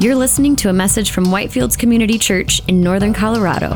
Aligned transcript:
You're 0.00 0.14
listening 0.14 0.54
to 0.56 0.68
a 0.68 0.72
message 0.72 1.10
from 1.10 1.24
Whitefields 1.24 1.76
Community 1.76 2.18
Church 2.18 2.62
in 2.68 2.80
Northern 2.80 3.12
Colorado. 3.12 3.70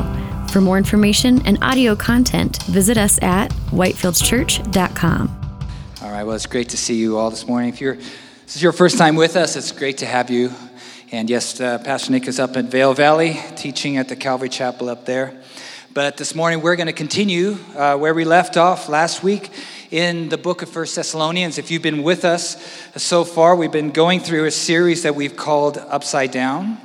For 0.53 0.61
more 0.61 0.77
information 0.77 1.45
and 1.45 1.61
audio 1.61 1.97
content, 1.97 2.63
visit 2.63 2.97
us 2.97 3.21
at 3.21 3.51
whitefieldschurch.com. 3.71 5.59
All 6.01 6.11
right, 6.11 6.23
well, 6.23 6.33
it's 6.33 6.45
great 6.45 6.69
to 6.69 6.77
see 6.77 6.95
you 6.95 7.17
all 7.17 7.29
this 7.29 7.45
morning. 7.45 7.67
If 7.67 7.81
you're, 7.81 7.95
this 7.95 8.55
is 8.55 8.63
your 8.63 8.71
first 8.71 8.97
time 8.97 9.17
with 9.17 9.35
us, 9.35 9.57
it's 9.57 9.73
great 9.73 9.97
to 9.97 10.05
have 10.05 10.29
you. 10.29 10.53
And 11.11 11.29
yes, 11.29 11.59
uh, 11.59 11.79
Pastor 11.79 12.13
Nick 12.13 12.25
is 12.29 12.39
up 12.39 12.55
at 12.55 12.65
Vail 12.65 12.93
Valley 12.93 13.37
teaching 13.57 13.97
at 13.97 14.07
the 14.07 14.15
Calvary 14.15 14.47
Chapel 14.47 14.87
up 14.87 15.05
there. 15.05 15.43
But 15.93 16.17
this 16.17 16.33
morning 16.33 16.61
we're 16.61 16.75
going 16.75 16.87
to 16.87 16.93
continue 16.93 17.55
uh, 17.75 17.95
where 17.97 18.15
we 18.15 18.25
left 18.25 18.57
off 18.57 18.89
last 18.89 19.21
week 19.21 19.51
in 19.91 20.29
the 20.29 20.39
book 20.39 20.63
of 20.63 20.69
First 20.69 20.95
Thessalonians. 20.95 21.59
If 21.59 21.69
you've 21.69 21.83
been 21.83 22.01
with 22.01 22.25
us 22.25 22.57
so 22.95 23.23
far, 23.23 23.55
we've 23.55 23.71
been 23.71 23.91
going 23.91 24.19
through 24.19 24.45
a 24.45 24.51
series 24.51 25.03
that 25.03 25.13
we've 25.13 25.35
called 25.35 25.77
Upside 25.77 26.31
Down. 26.31 26.79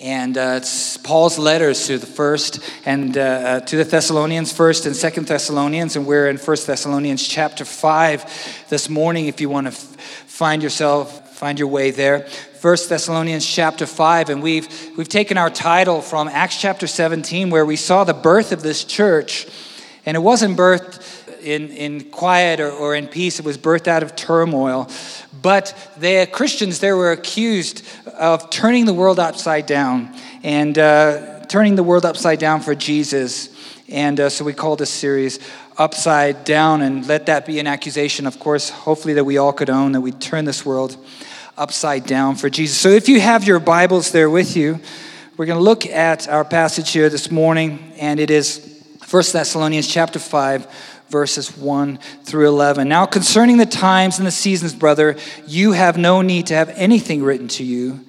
And 0.00 0.38
uh, 0.38 0.58
it's 0.58 0.98
Paul's 0.98 1.36
letters 1.36 1.88
to 1.88 1.98
the 1.98 2.06
first 2.06 2.60
and 2.84 3.18
uh, 3.18 3.20
uh, 3.20 3.60
to 3.60 3.76
the 3.76 3.84
Thessalonians, 3.84 4.52
first 4.52 4.86
and 4.86 4.94
second 4.94 5.26
Thessalonians, 5.26 5.96
and 5.96 6.06
we're 6.06 6.28
in 6.28 6.38
First 6.38 6.68
Thessalonians 6.68 7.26
chapter 7.26 7.64
five 7.64 8.24
this 8.68 8.88
morning. 8.88 9.26
If 9.26 9.40
you 9.40 9.48
want 9.48 9.66
to 9.66 9.72
f- 9.72 9.96
find 10.28 10.62
yourself, 10.62 11.36
find 11.36 11.58
your 11.58 11.68
way 11.68 11.90
there. 11.90 12.28
First 12.62 12.88
Thessalonians 12.90 13.44
chapter 13.44 13.86
five, 13.86 14.28
and 14.28 14.40
we've 14.40 14.68
we've 14.96 15.08
taken 15.08 15.36
our 15.36 15.50
title 15.50 16.00
from 16.00 16.28
Acts 16.28 16.60
chapter 16.60 16.86
17, 16.86 17.50
where 17.50 17.66
we 17.66 17.74
saw 17.74 18.04
the 18.04 18.14
birth 18.14 18.52
of 18.52 18.62
this 18.62 18.84
church, 18.84 19.48
and 20.06 20.16
it 20.16 20.20
wasn't 20.20 20.56
birthed 20.56 21.02
in, 21.42 21.70
in 21.70 22.04
quiet 22.12 22.60
or, 22.60 22.70
or 22.70 22.94
in 22.94 23.08
peace. 23.08 23.40
It 23.40 23.44
was 23.44 23.58
birthed 23.58 23.88
out 23.88 24.04
of 24.04 24.14
turmoil. 24.14 24.88
But 25.42 25.74
the 25.96 26.28
Christians 26.30 26.78
there 26.78 26.96
were 26.96 27.10
accused 27.10 27.84
of 28.06 28.48
turning 28.48 28.84
the 28.84 28.94
world 28.94 29.18
upside 29.18 29.66
down 29.66 30.14
and 30.44 30.78
uh, 30.78 31.44
turning 31.46 31.74
the 31.74 31.82
world 31.82 32.04
upside 32.04 32.38
down 32.38 32.60
for 32.60 32.76
Jesus. 32.76 33.48
And 33.88 34.20
uh, 34.20 34.28
so 34.28 34.44
we 34.44 34.52
called 34.52 34.78
this 34.78 34.90
series 34.90 35.40
Upside 35.78 36.44
Down 36.44 36.80
and 36.80 37.08
let 37.08 37.26
that 37.26 37.44
be 37.44 37.58
an 37.58 37.66
accusation, 37.66 38.24
of 38.28 38.38
course, 38.38 38.70
hopefully 38.70 39.14
that 39.14 39.24
we 39.24 39.36
all 39.36 39.52
could 39.52 39.68
own 39.68 39.90
that 39.92 40.00
we 40.00 40.12
turn 40.12 40.44
this 40.44 40.64
world 40.64 40.96
upside 41.56 42.06
down 42.06 42.34
for 42.36 42.48
Jesus. 42.48 42.78
So 42.78 42.88
if 42.88 43.08
you 43.08 43.20
have 43.20 43.44
your 43.44 43.60
Bibles 43.60 44.10
there 44.10 44.30
with 44.30 44.56
you, 44.56 44.80
we're 45.36 45.46
going 45.46 45.58
to 45.58 45.64
look 45.64 45.86
at 45.86 46.28
our 46.28 46.44
passage 46.44 46.90
here 46.90 47.08
this 47.08 47.30
morning, 47.30 47.92
and 47.98 48.18
it 48.20 48.30
is 48.30 48.84
1 49.08 49.22
Thessalonians 49.32 49.88
chapter 49.88 50.18
5 50.18 50.66
verses 51.08 51.54
1 51.58 51.98
through 52.24 52.48
11. 52.48 52.88
Now, 52.88 53.04
concerning 53.04 53.58
the 53.58 53.66
times 53.66 54.18
and 54.18 54.26
the 54.26 54.30
seasons, 54.30 54.74
brother, 54.74 55.16
you 55.46 55.72
have 55.72 55.98
no 55.98 56.22
need 56.22 56.46
to 56.46 56.54
have 56.54 56.70
anything 56.70 57.22
written 57.22 57.48
to 57.48 57.64
you, 57.64 58.00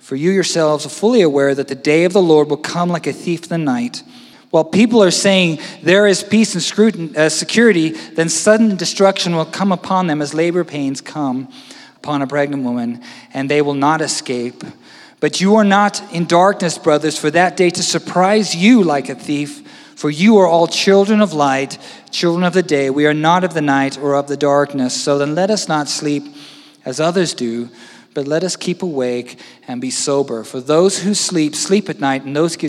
for 0.00 0.16
you 0.16 0.32
yourselves 0.32 0.84
are 0.84 0.88
fully 0.90 1.22
aware 1.22 1.54
that 1.54 1.68
the 1.68 1.76
day 1.76 2.04
of 2.04 2.12
the 2.12 2.22
Lord 2.22 2.50
will 2.50 2.56
come 2.56 2.88
like 2.88 3.06
a 3.06 3.12
thief 3.12 3.44
in 3.44 3.48
the 3.48 3.58
night. 3.58 4.02
While 4.50 4.64
people 4.64 5.02
are 5.04 5.12
saying 5.12 5.60
there 5.82 6.08
is 6.08 6.24
peace 6.24 6.54
and 6.54 7.16
uh, 7.16 7.28
security, 7.28 7.90
then 7.90 8.28
sudden 8.28 8.74
destruction 8.76 9.36
will 9.36 9.44
come 9.44 9.70
upon 9.70 10.08
them 10.08 10.20
as 10.20 10.34
labor 10.34 10.64
pains 10.64 11.00
come 11.00 11.52
upon 12.02 12.22
a 12.22 12.26
pregnant 12.26 12.64
woman, 12.64 13.02
and 13.34 13.50
they 13.50 13.62
will 13.62 13.74
not 13.74 14.00
escape. 14.00 14.62
But 15.20 15.40
you 15.40 15.56
are 15.56 15.64
not 15.64 16.00
in 16.12 16.26
darkness, 16.26 16.78
brothers, 16.78 17.18
for 17.18 17.30
that 17.30 17.56
day 17.56 17.70
to 17.70 17.82
surprise 17.82 18.54
you 18.54 18.84
like 18.84 19.08
a 19.08 19.14
thief. 19.14 19.66
For 19.96 20.10
you 20.10 20.38
are 20.38 20.46
all 20.46 20.68
children 20.68 21.20
of 21.20 21.32
light, 21.32 21.76
children 22.10 22.44
of 22.44 22.52
the 22.52 22.62
day. 22.62 22.88
We 22.88 23.06
are 23.06 23.14
not 23.14 23.42
of 23.42 23.52
the 23.52 23.60
night 23.60 23.98
or 23.98 24.14
of 24.14 24.28
the 24.28 24.36
darkness. 24.36 24.94
So 25.02 25.18
then 25.18 25.34
let 25.34 25.50
us 25.50 25.66
not 25.66 25.88
sleep 25.88 26.22
as 26.84 27.00
others 27.00 27.34
do, 27.34 27.68
but 28.14 28.28
let 28.28 28.44
us 28.44 28.54
keep 28.54 28.82
awake 28.82 29.40
and 29.66 29.80
be 29.80 29.90
sober. 29.90 30.44
For 30.44 30.60
those 30.60 31.00
who 31.00 31.14
sleep, 31.14 31.56
sleep 31.56 31.88
at 31.88 31.98
night, 31.98 32.24
and 32.24 32.36
those 32.36 32.54
who 32.54 32.68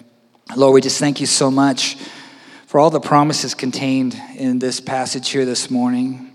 Lord, 0.55 0.73
we 0.73 0.81
just 0.81 0.99
thank 0.99 1.19
you 1.19 1.27
so 1.27 1.49
much 1.49 1.95
for 2.65 2.79
all 2.79 2.89
the 2.89 2.99
promises 2.99 3.53
contained 3.53 4.19
in 4.35 4.59
this 4.59 4.79
passage 4.79 5.29
here 5.29 5.45
this 5.45 5.69
morning. 5.69 6.31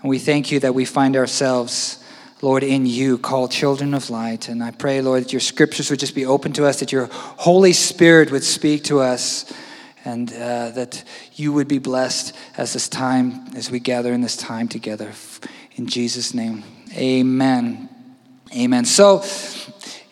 And 0.00 0.08
we 0.08 0.18
thank 0.18 0.50
you 0.50 0.60
that 0.60 0.74
we 0.74 0.84
find 0.84 1.16
ourselves 1.16 2.00
Lord, 2.42 2.62
in 2.62 2.86
you, 2.86 3.18
called 3.18 3.50
children 3.50 3.92
of 3.92 4.08
light. 4.08 4.48
And 4.48 4.64
I 4.64 4.70
pray, 4.70 5.02
Lord, 5.02 5.24
that 5.24 5.32
your 5.32 5.40
scriptures 5.40 5.90
would 5.90 6.00
just 6.00 6.14
be 6.14 6.24
open 6.24 6.54
to 6.54 6.64
us, 6.64 6.80
that 6.80 6.90
your 6.90 7.06
Holy 7.12 7.74
Spirit 7.74 8.30
would 8.30 8.44
speak 8.44 8.84
to 8.84 9.00
us, 9.00 9.52
and 10.06 10.32
uh, 10.32 10.70
that 10.70 11.04
you 11.34 11.52
would 11.52 11.68
be 11.68 11.78
blessed 11.78 12.34
as 12.56 12.72
this 12.72 12.88
time, 12.88 13.46
as 13.54 13.70
we 13.70 13.78
gather 13.78 14.12
in 14.14 14.22
this 14.22 14.38
time 14.38 14.68
together. 14.68 15.12
In 15.74 15.86
Jesus' 15.86 16.32
name, 16.32 16.64
amen. 16.96 17.90
Amen. 18.56 18.86
So, 18.86 19.22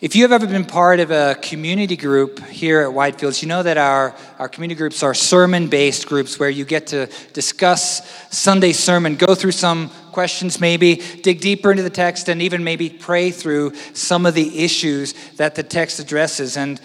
if 0.01 0.15
you 0.15 0.23
have 0.23 0.31
ever 0.31 0.47
been 0.47 0.63
part 0.63 1.01
of 1.01 1.11
a 1.11 1.35
community 1.41 1.97
group 1.97 2.39
here 2.45 2.83
at 2.83 2.87
Whitefields, 2.87 3.41
you 3.41 3.49
know 3.49 3.61
that 3.61 3.77
our, 3.77 4.15
our 4.37 4.47
community 4.47 4.77
groups 4.77 5.03
are 5.03 5.13
sermon 5.13 5.67
based 5.67 6.07
groups 6.07 6.39
where 6.39 6.49
you 6.49 6.63
get 6.63 6.87
to 6.87 7.09
discuss 7.33 8.09
Sunday 8.33 8.71
sermon, 8.71 9.17
go 9.17 9.35
through 9.35 9.51
some 9.51 9.89
questions, 10.13 10.61
maybe 10.61 10.95
dig 11.21 11.41
deeper 11.41 11.69
into 11.69 11.83
the 11.83 11.89
text, 11.89 12.29
and 12.29 12.41
even 12.41 12.63
maybe 12.63 12.89
pray 12.89 13.29
through 13.29 13.75
some 13.93 14.25
of 14.25 14.35
the 14.35 14.63
issues 14.63 15.13
that 15.35 15.55
the 15.55 15.63
text 15.63 15.99
addresses. 15.99 16.55
And 16.55 16.79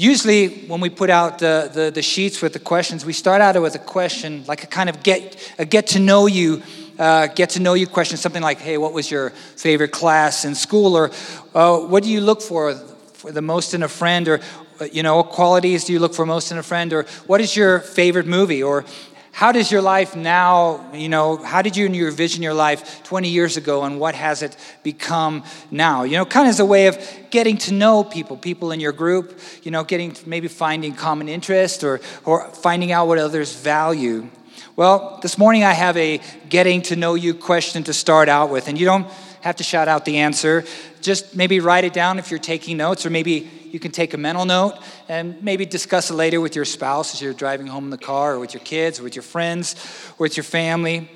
usually, 0.00 0.48
when 0.66 0.80
we 0.80 0.88
put 0.88 1.10
out 1.10 1.38
the, 1.38 1.70
the, 1.72 1.90
the 1.90 2.00
sheets 2.00 2.40
with 2.40 2.54
the 2.54 2.58
questions, 2.58 3.04
we 3.04 3.12
start 3.12 3.42
out 3.42 3.60
with 3.60 3.74
a 3.74 3.78
question, 3.78 4.44
like 4.46 4.64
a 4.64 4.66
kind 4.66 4.88
of 4.88 5.02
get, 5.02 5.52
a 5.58 5.66
get 5.66 5.88
to 5.88 5.98
know 5.98 6.26
you 6.26 6.62
uh, 6.98 7.26
get 7.28 7.50
to 7.50 7.60
know 7.60 7.72
you 7.72 7.86
question, 7.86 8.18
something 8.18 8.42
like, 8.42 8.58
hey, 8.58 8.76
what 8.76 8.92
was 8.92 9.10
your 9.10 9.30
favorite 9.30 9.90
class 9.90 10.44
in 10.44 10.54
school? 10.54 10.94
Or 10.94 11.10
uh, 11.54 11.78
what 11.78 12.02
do 12.02 12.10
you 12.10 12.20
look 12.20 12.42
for, 12.42 12.74
for 13.14 13.32
the 13.32 13.40
most 13.40 13.72
in 13.72 13.82
a 13.82 13.88
friend? 13.88 14.28
Or, 14.28 14.40
uh, 14.80 14.84
you 14.92 15.02
know, 15.02 15.16
what 15.16 15.30
qualities 15.30 15.84
do 15.84 15.94
you 15.94 15.98
look 15.98 16.12
for 16.12 16.26
most 16.26 16.52
in 16.52 16.58
a 16.58 16.62
friend? 16.62 16.92
Or 16.92 17.04
what 17.26 17.40
is 17.40 17.56
your 17.56 17.80
favorite 17.80 18.26
movie? 18.26 18.62
Or 18.62 18.84
how 19.32 19.52
does 19.52 19.70
your 19.70 19.80
life 19.80 20.16
now, 20.16 20.92
you 20.92 21.08
know, 21.08 21.36
how 21.36 21.62
did 21.62 21.76
you 21.76 21.86
envision 21.86 22.42
your 22.42 22.54
life 22.54 23.02
20 23.04 23.28
years 23.28 23.56
ago 23.56 23.84
and 23.84 24.00
what 24.00 24.14
has 24.14 24.42
it 24.42 24.56
become 24.82 25.44
now? 25.70 26.02
You 26.02 26.16
know, 26.16 26.24
kind 26.24 26.46
of 26.46 26.50
as 26.50 26.60
a 26.60 26.64
way 26.64 26.88
of 26.88 26.98
getting 27.30 27.56
to 27.58 27.72
know 27.72 28.04
people, 28.04 28.36
people 28.36 28.72
in 28.72 28.80
your 28.80 28.92
group, 28.92 29.38
you 29.62 29.70
know, 29.70 29.84
getting, 29.84 30.16
maybe 30.26 30.48
finding 30.48 30.94
common 30.94 31.28
interest 31.28 31.84
or, 31.84 32.00
or 32.24 32.48
finding 32.48 32.92
out 32.92 33.06
what 33.06 33.18
others 33.18 33.54
value. 33.54 34.28
Well, 34.76 35.18
this 35.22 35.36
morning 35.38 35.64
I 35.64 35.72
have 35.72 35.96
a 35.96 36.20
getting 36.48 36.82
to 36.82 36.96
know 36.96 37.14
you 37.14 37.34
question 37.34 37.84
to 37.84 37.92
start 37.92 38.28
out 38.28 38.50
with, 38.50 38.68
and 38.68 38.78
you 38.78 38.86
don't 38.86 39.06
have 39.42 39.56
to 39.56 39.62
shout 39.62 39.88
out 39.88 40.04
the 40.04 40.18
answer. 40.18 40.64
Just 41.00 41.34
maybe 41.36 41.60
write 41.60 41.84
it 41.84 41.92
down 41.92 42.18
if 42.18 42.30
you're 42.30 42.40
taking 42.40 42.76
notes, 42.76 43.04
or 43.04 43.10
maybe 43.10 43.50
you 43.72 43.80
can 43.80 43.90
take 43.90 44.14
a 44.14 44.16
mental 44.16 44.44
note 44.44 44.78
and 45.08 45.42
maybe 45.42 45.66
discuss 45.66 46.10
it 46.10 46.14
later 46.14 46.40
with 46.40 46.54
your 46.56 46.64
spouse 46.64 47.14
as 47.14 47.22
you're 47.22 47.32
driving 47.32 47.66
home 47.66 47.84
in 47.84 47.90
the 47.90 47.98
car, 47.98 48.34
or 48.34 48.38
with 48.38 48.54
your 48.54 48.62
kids, 48.62 49.00
or 49.00 49.04
with 49.04 49.16
your 49.16 49.22
friends, 49.22 49.74
or 50.18 50.24
with 50.24 50.36
your 50.36 50.44
family. 50.44 51.10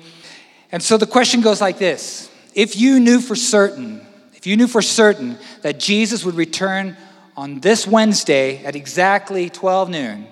And 0.71 0.81
so 0.81 0.97
the 0.97 1.07
question 1.07 1.41
goes 1.41 1.61
like 1.61 1.77
this 1.77 2.29
If 2.53 2.75
you 2.75 2.99
knew 2.99 3.19
for 3.21 3.35
certain, 3.35 4.05
if 4.33 4.47
you 4.47 4.57
knew 4.57 4.67
for 4.67 4.81
certain 4.81 5.37
that 5.61 5.79
Jesus 5.79 6.23
would 6.25 6.35
return 6.35 6.97
on 7.37 7.59
this 7.59 7.85
Wednesday 7.85 8.63
at 8.63 8.75
exactly 8.75 9.49
12 9.49 9.89
noon, 9.89 10.27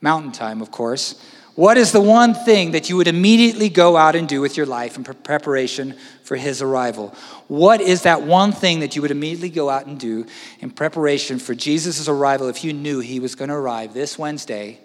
mountain 0.00 0.32
time, 0.32 0.62
of 0.62 0.70
course, 0.70 1.20
what 1.60 1.76
is 1.76 1.92
the 1.92 2.00
one 2.00 2.32
thing 2.32 2.70
that 2.70 2.88
you 2.88 2.96
would 2.96 3.06
immediately 3.06 3.68
go 3.68 3.94
out 3.94 4.16
and 4.16 4.26
do 4.26 4.40
with 4.40 4.56
your 4.56 4.64
life 4.64 4.96
in 4.96 5.04
preparation 5.04 5.94
for 6.22 6.34
his 6.34 6.62
arrival? 6.62 7.14
What 7.48 7.82
is 7.82 8.04
that 8.04 8.22
one 8.22 8.50
thing 8.50 8.80
that 8.80 8.96
you 8.96 9.02
would 9.02 9.10
immediately 9.10 9.50
go 9.50 9.68
out 9.68 9.84
and 9.84 10.00
do 10.00 10.24
in 10.60 10.70
preparation 10.70 11.38
for 11.38 11.54
Jesus' 11.54 12.08
arrival 12.08 12.48
if 12.48 12.64
you 12.64 12.72
knew 12.72 13.00
he 13.00 13.20
was 13.20 13.34
going 13.34 13.50
to 13.50 13.54
arrive 13.54 13.92
this 13.92 14.18
Wednesday 14.18 14.78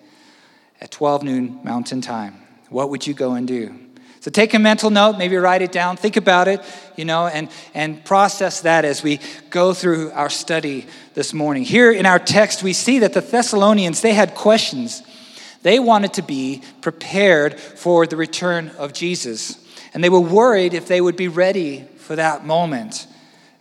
at 0.82 0.92
12 0.92 1.24
noon 1.24 1.62
Mountain 1.64 2.02
Time? 2.02 2.34
What 2.68 2.90
would 2.90 3.08
you 3.08 3.14
go 3.14 3.36
and 3.36 3.48
do? 3.48 3.74
So 4.20 4.30
take 4.30 4.54
a 4.54 4.60
mental 4.60 4.90
note, 4.90 5.18
maybe 5.18 5.38
write 5.38 5.62
it 5.62 5.72
down, 5.72 5.96
think 5.96 6.18
about 6.18 6.50
it, 6.50 6.60
you 6.98 7.06
know, 7.06 7.28
and, 7.28 7.48
and 7.74 8.04
process 8.04 8.60
that 8.62 8.84
as 8.84 9.02
we 9.02 9.22
go 9.50 9.74
through 9.74 10.12
our 10.12 10.30
study 10.30 10.88
this 11.14 11.34
morning. 11.34 11.64
Here 11.64 11.94
in 11.94 12.06
our 12.06 12.20
text, 12.20 12.64
we 12.64 12.74
see 12.74 13.00
that 13.00 13.14
the 13.14 13.22
Thessalonians, 13.22 14.02
they 14.02 14.14
had 14.14 14.36
questions 14.36 15.04
they 15.66 15.80
wanted 15.80 16.14
to 16.14 16.22
be 16.22 16.62
prepared 16.82 17.60
for 17.60 18.06
the 18.06 18.16
return 18.16 18.70
of 18.78 18.94
Jesus. 18.94 19.58
And 19.96 20.04
they 20.04 20.10
were 20.10 20.20
worried 20.20 20.76
if 20.76 20.88
they 20.88 21.02
would 21.02 21.16
be 21.16 21.28
ready 21.28 21.86
for 21.98 22.16
that 22.16 22.46
moment. 22.46 23.08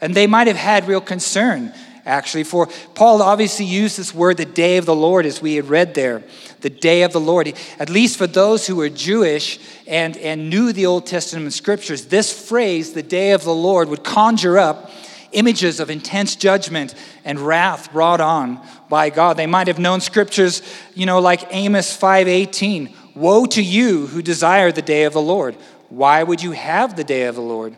And 0.03 0.15
they 0.15 0.27
might 0.27 0.47
have 0.47 0.57
had 0.59 0.87
real 0.87 1.01
concern 1.01 1.73
actually. 2.05 2.45
For 2.45 2.67
Paul 2.95 3.23
obviously 3.23 3.65
used 3.65 3.99
this 3.99 4.15
word, 4.15 4.37
the 4.37 4.45
day 4.45 4.77
of 4.77 4.85
the 4.85 4.95
Lord, 4.95 5.25
as 5.25 5.41
we 5.41 5.55
had 5.55 5.71
read 5.71 5.95
there. 5.95 6.23
The 6.61 6.69
day 6.69 7.05
of 7.05 7.15
the 7.15 7.21
Lord. 7.21 7.51
At 7.79 7.89
least 7.89 8.19
for 8.19 8.27
those 8.27 8.67
who 8.67 8.77
were 8.77 8.91
Jewish 8.91 9.59
and, 9.87 10.15
and 10.19 10.51
knew 10.51 10.75
the 10.75 10.85
Old 10.85 11.07
Testament 11.07 11.55
scriptures, 11.55 12.05
this 12.05 12.47
phrase, 12.49 12.93
the 12.93 13.03
day 13.03 13.31
of 13.31 13.45
the 13.45 13.55
Lord, 13.55 13.89
would 13.89 14.05
conjure 14.05 14.59
up 14.59 14.91
images 15.33 15.81
of 15.81 15.89
intense 15.89 16.37
judgment 16.37 16.95
and 17.25 17.41
wrath 17.41 17.93
brought 17.93 18.21
on 18.21 18.61
by 18.95 19.11
God. 19.11 19.37
They 19.37 19.49
might 19.49 19.67
have 19.67 19.81
known 19.81 20.01
scriptures, 20.01 20.63
you 20.95 21.05
know, 21.05 21.19
like 21.19 21.49
Amos 21.51 21.97
5:18, 21.97 22.91
"Woe 23.17 23.45
to 23.47 23.61
you 23.61 24.07
who 24.07 24.23
desire 24.23 24.71
the 24.71 24.83
day 24.83 25.03
of 25.03 25.13
the 25.13 25.21
Lord. 25.21 25.57
Why 25.89 26.23
would 26.23 26.41
you 26.41 26.53
have 26.53 26.95
the 26.95 27.03
day 27.03 27.25
of 27.25 27.35
the 27.35 27.41
Lord? 27.41 27.75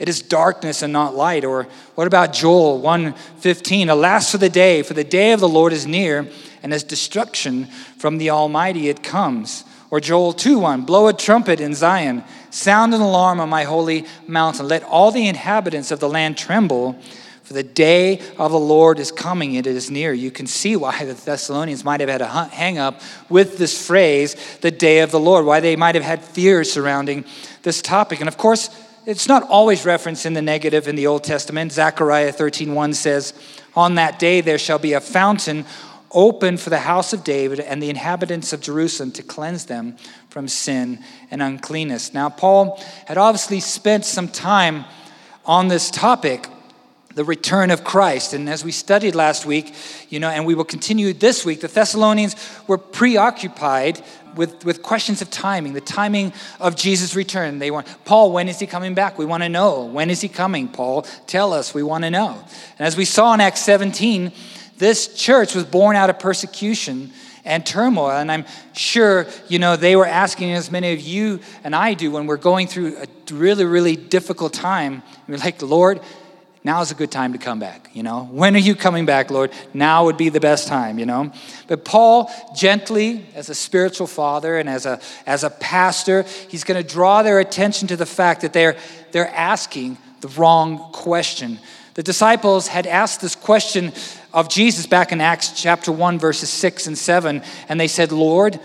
It 0.00 0.08
is 0.08 0.20
darkness 0.20 0.82
and 0.82 0.92
not 0.92 1.14
light." 1.14 1.44
Or 1.44 1.68
what 1.94 2.08
about 2.08 2.32
Joel 2.32 2.80
1:15, 2.80 3.88
"Alas 3.88 4.32
for 4.32 4.38
the 4.38 4.48
day, 4.48 4.82
for 4.82 4.94
the 4.94 5.04
day 5.04 5.30
of 5.30 5.38
the 5.38 5.48
Lord 5.48 5.72
is 5.72 5.86
near, 5.86 6.26
and 6.64 6.74
as 6.74 6.82
destruction 6.82 7.68
from 7.96 8.18
the 8.18 8.30
Almighty 8.30 8.88
it 8.88 9.04
comes." 9.04 9.62
Or 9.92 10.00
Joel 10.00 10.32
2:1, 10.32 10.80
"Blow 10.80 11.06
a 11.06 11.12
trumpet 11.12 11.60
in 11.60 11.74
Zion, 11.74 12.24
sound 12.50 12.92
an 12.92 13.00
alarm 13.00 13.38
on 13.38 13.48
my 13.48 13.62
holy 13.62 14.04
mountain. 14.26 14.66
Let 14.66 14.82
all 14.82 15.12
the 15.12 15.28
inhabitants 15.28 15.92
of 15.92 16.00
the 16.00 16.08
land 16.08 16.36
tremble, 16.36 16.96
for 17.46 17.54
the 17.54 17.62
day 17.62 18.20
of 18.38 18.50
the 18.50 18.58
Lord 18.58 18.98
is 18.98 19.10
coming, 19.10 19.54
it 19.54 19.66
is 19.66 19.90
near." 19.90 20.12
You 20.12 20.30
can 20.30 20.46
see 20.46 20.76
why 20.76 21.04
the 21.04 21.14
Thessalonians 21.14 21.84
might 21.84 22.00
have 22.00 22.08
had 22.10 22.20
a 22.20 22.48
hang 22.52 22.78
up 22.78 23.00
with 23.28 23.56
this 23.56 23.78
phrase, 23.78 24.36
the 24.60 24.70
day 24.70 24.98
of 24.98 25.10
the 25.10 25.20
Lord, 25.20 25.46
why 25.46 25.60
they 25.60 25.76
might 25.76 25.94
have 25.94 26.04
had 26.04 26.22
fears 26.22 26.72
surrounding 26.72 27.24
this 27.62 27.80
topic. 27.80 28.20
And 28.20 28.28
of 28.28 28.36
course, 28.36 28.68
it's 29.06 29.28
not 29.28 29.44
always 29.44 29.84
referenced 29.84 30.26
in 30.26 30.34
the 30.34 30.42
negative 30.42 30.88
in 30.88 30.96
the 30.96 31.06
Old 31.06 31.24
Testament. 31.24 31.72
Zechariah 31.72 32.32
13:1 32.32 32.92
says, 32.92 33.32
"On 33.74 33.94
that 33.94 34.18
day 34.18 34.40
there 34.40 34.58
shall 34.58 34.78
be 34.78 34.92
a 34.92 35.00
fountain 35.00 35.64
open 36.12 36.56
for 36.56 36.70
the 36.70 36.78
house 36.78 37.12
of 37.12 37.24
David 37.24 37.60
and 37.60 37.82
the 37.82 37.90
inhabitants 37.90 38.52
of 38.52 38.60
Jerusalem 38.60 39.10
to 39.12 39.22
cleanse 39.22 39.64
them 39.64 39.96
from 40.30 40.48
sin 40.48 40.98
and 41.30 41.42
uncleanness. 41.42 42.14
Now, 42.14 42.28
Paul 42.28 42.80
had 43.06 43.18
obviously 43.18 43.60
spent 43.60 44.04
some 44.04 44.28
time 44.28 44.84
on 45.44 45.68
this 45.68 45.90
topic, 45.90 46.48
the 47.16 47.24
return 47.24 47.70
of 47.70 47.82
Christ. 47.82 48.34
And 48.34 48.46
as 48.46 48.62
we 48.62 48.70
studied 48.70 49.14
last 49.14 49.46
week, 49.46 49.74
you 50.10 50.20
know, 50.20 50.28
and 50.28 50.44
we 50.44 50.54
will 50.54 50.66
continue 50.66 51.14
this 51.14 51.46
week, 51.46 51.62
the 51.62 51.68
Thessalonians 51.68 52.36
were 52.66 52.76
preoccupied 52.76 54.04
with, 54.36 54.66
with 54.66 54.82
questions 54.82 55.22
of 55.22 55.30
timing, 55.30 55.72
the 55.72 55.80
timing 55.80 56.34
of 56.60 56.76
Jesus' 56.76 57.16
return. 57.16 57.58
They 57.58 57.70
want, 57.70 57.86
Paul, 58.04 58.32
when 58.32 58.50
is 58.50 58.58
he 58.58 58.66
coming 58.66 58.92
back? 58.92 59.16
We 59.16 59.24
want 59.24 59.42
to 59.44 59.48
know. 59.48 59.86
When 59.86 60.10
is 60.10 60.20
he 60.20 60.28
coming, 60.28 60.68
Paul? 60.68 61.06
Tell 61.26 61.54
us. 61.54 61.72
We 61.72 61.82
want 61.82 62.04
to 62.04 62.10
know. 62.10 62.38
And 62.78 62.86
as 62.86 62.98
we 62.98 63.06
saw 63.06 63.32
in 63.32 63.40
Acts 63.40 63.62
17, 63.62 64.30
this 64.76 65.14
church 65.14 65.54
was 65.54 65.64
born 65.64 65.96
out 65.96 66.10
of 66.10 66.18
persecution 66.18 67.12
and 67.46 67.64
turmoil. 67.64 68.10
And 68.10 68.30
I'm 68.30 68.44
sure, 68.74 69.26
you 69.48 69.58
know, 69.58 69.76
they 69.76 69.96
were 69.96 70.04
asking 70.04 70.52
as 70.52 70.70
many 70.70 70.92
of 70.92 71.00
you 71.00 71.40
and 71.64 71.74
I 71.74 71.94
do 71.94 72.10
when 72.10 72.26
we're 72.26 72.36
going 72.36 72.66
through 72.66 72.98
a 72.98 73.06
really, 73.32 73.64
really 73.64 73.96
difficult 73.96 74.52
time. 74.52 75.02
We're 75.26 75.38
like, 75.38 75.62
Lord, 75.62 76.02
now 76.66 76.80
is 76.80 76.90
a 76.90 76.96
good 76.96 77.12
time 77.12 77.32
to 77.32 77.38
come 77.38 77.60
back, 77.60 77.90
you 77.92 78.02
know? 78.02 78.24
When 78.24 78.56
are 78.56 78.58
you 78.58 78.74
coming 78.74 79.06
back, 79.06 79.30
Lord? 79.30 79.52
Now 79.72 80.06
would 80.06 80.16
be 80.16 80.30
the 80.30 80.40
best 80.40 80.66
time, 80.66 80.98
you 80.98 81.06
know? 81.06 81.30
But 81.68 81.84
Paul, 81.84 82.28
gently, 82.56 83.24
as 83.36 83.48
a 83.48 83.54
spiritual 83.54 84.08
father 84.08 84.58
and 84.58 84.68
as 84.68 84.84
a, 84.84 85.00
as 85.26 85.44
a 85.44 85.50
pastor, 85.50 86.24
he's 86.48 86.64
going 86.64 86.82
to 86.82 86.86
draw 86.86 87.22
their 87.22 87.38
attention 87.38 87.86
to 87.86 87.96
the 87.96 88.04
fact 88.04 88.40
that 88.40 88.52
they're, 88.52 88.76
they're 89.12 89.28
asking 89.28 89.96
the 90.22 90.28
wrong 90.28 90.90
question. 90.92 91.60
The 91.94 92.02
disciples 92.02 92.66
had 92.66 92.88
asked 92.88 93.20
this 93.20 93.36
question 93.36 93.92
of 94.34 94.48
Jesus 94.48 94.86
back 94.86 95.12
in 95.12 95.20
Acts 95.20 95.52
chapter 95.62 95.92
1, 95.92 96.18
verses 96.18 96.50
6 96.50 96.88
and 96.88 96.98
7. 96.98 97.42
And 97.68 97.78
they 97.78 97.86
said, 97.86 98.10
Lord, 98.10 98.58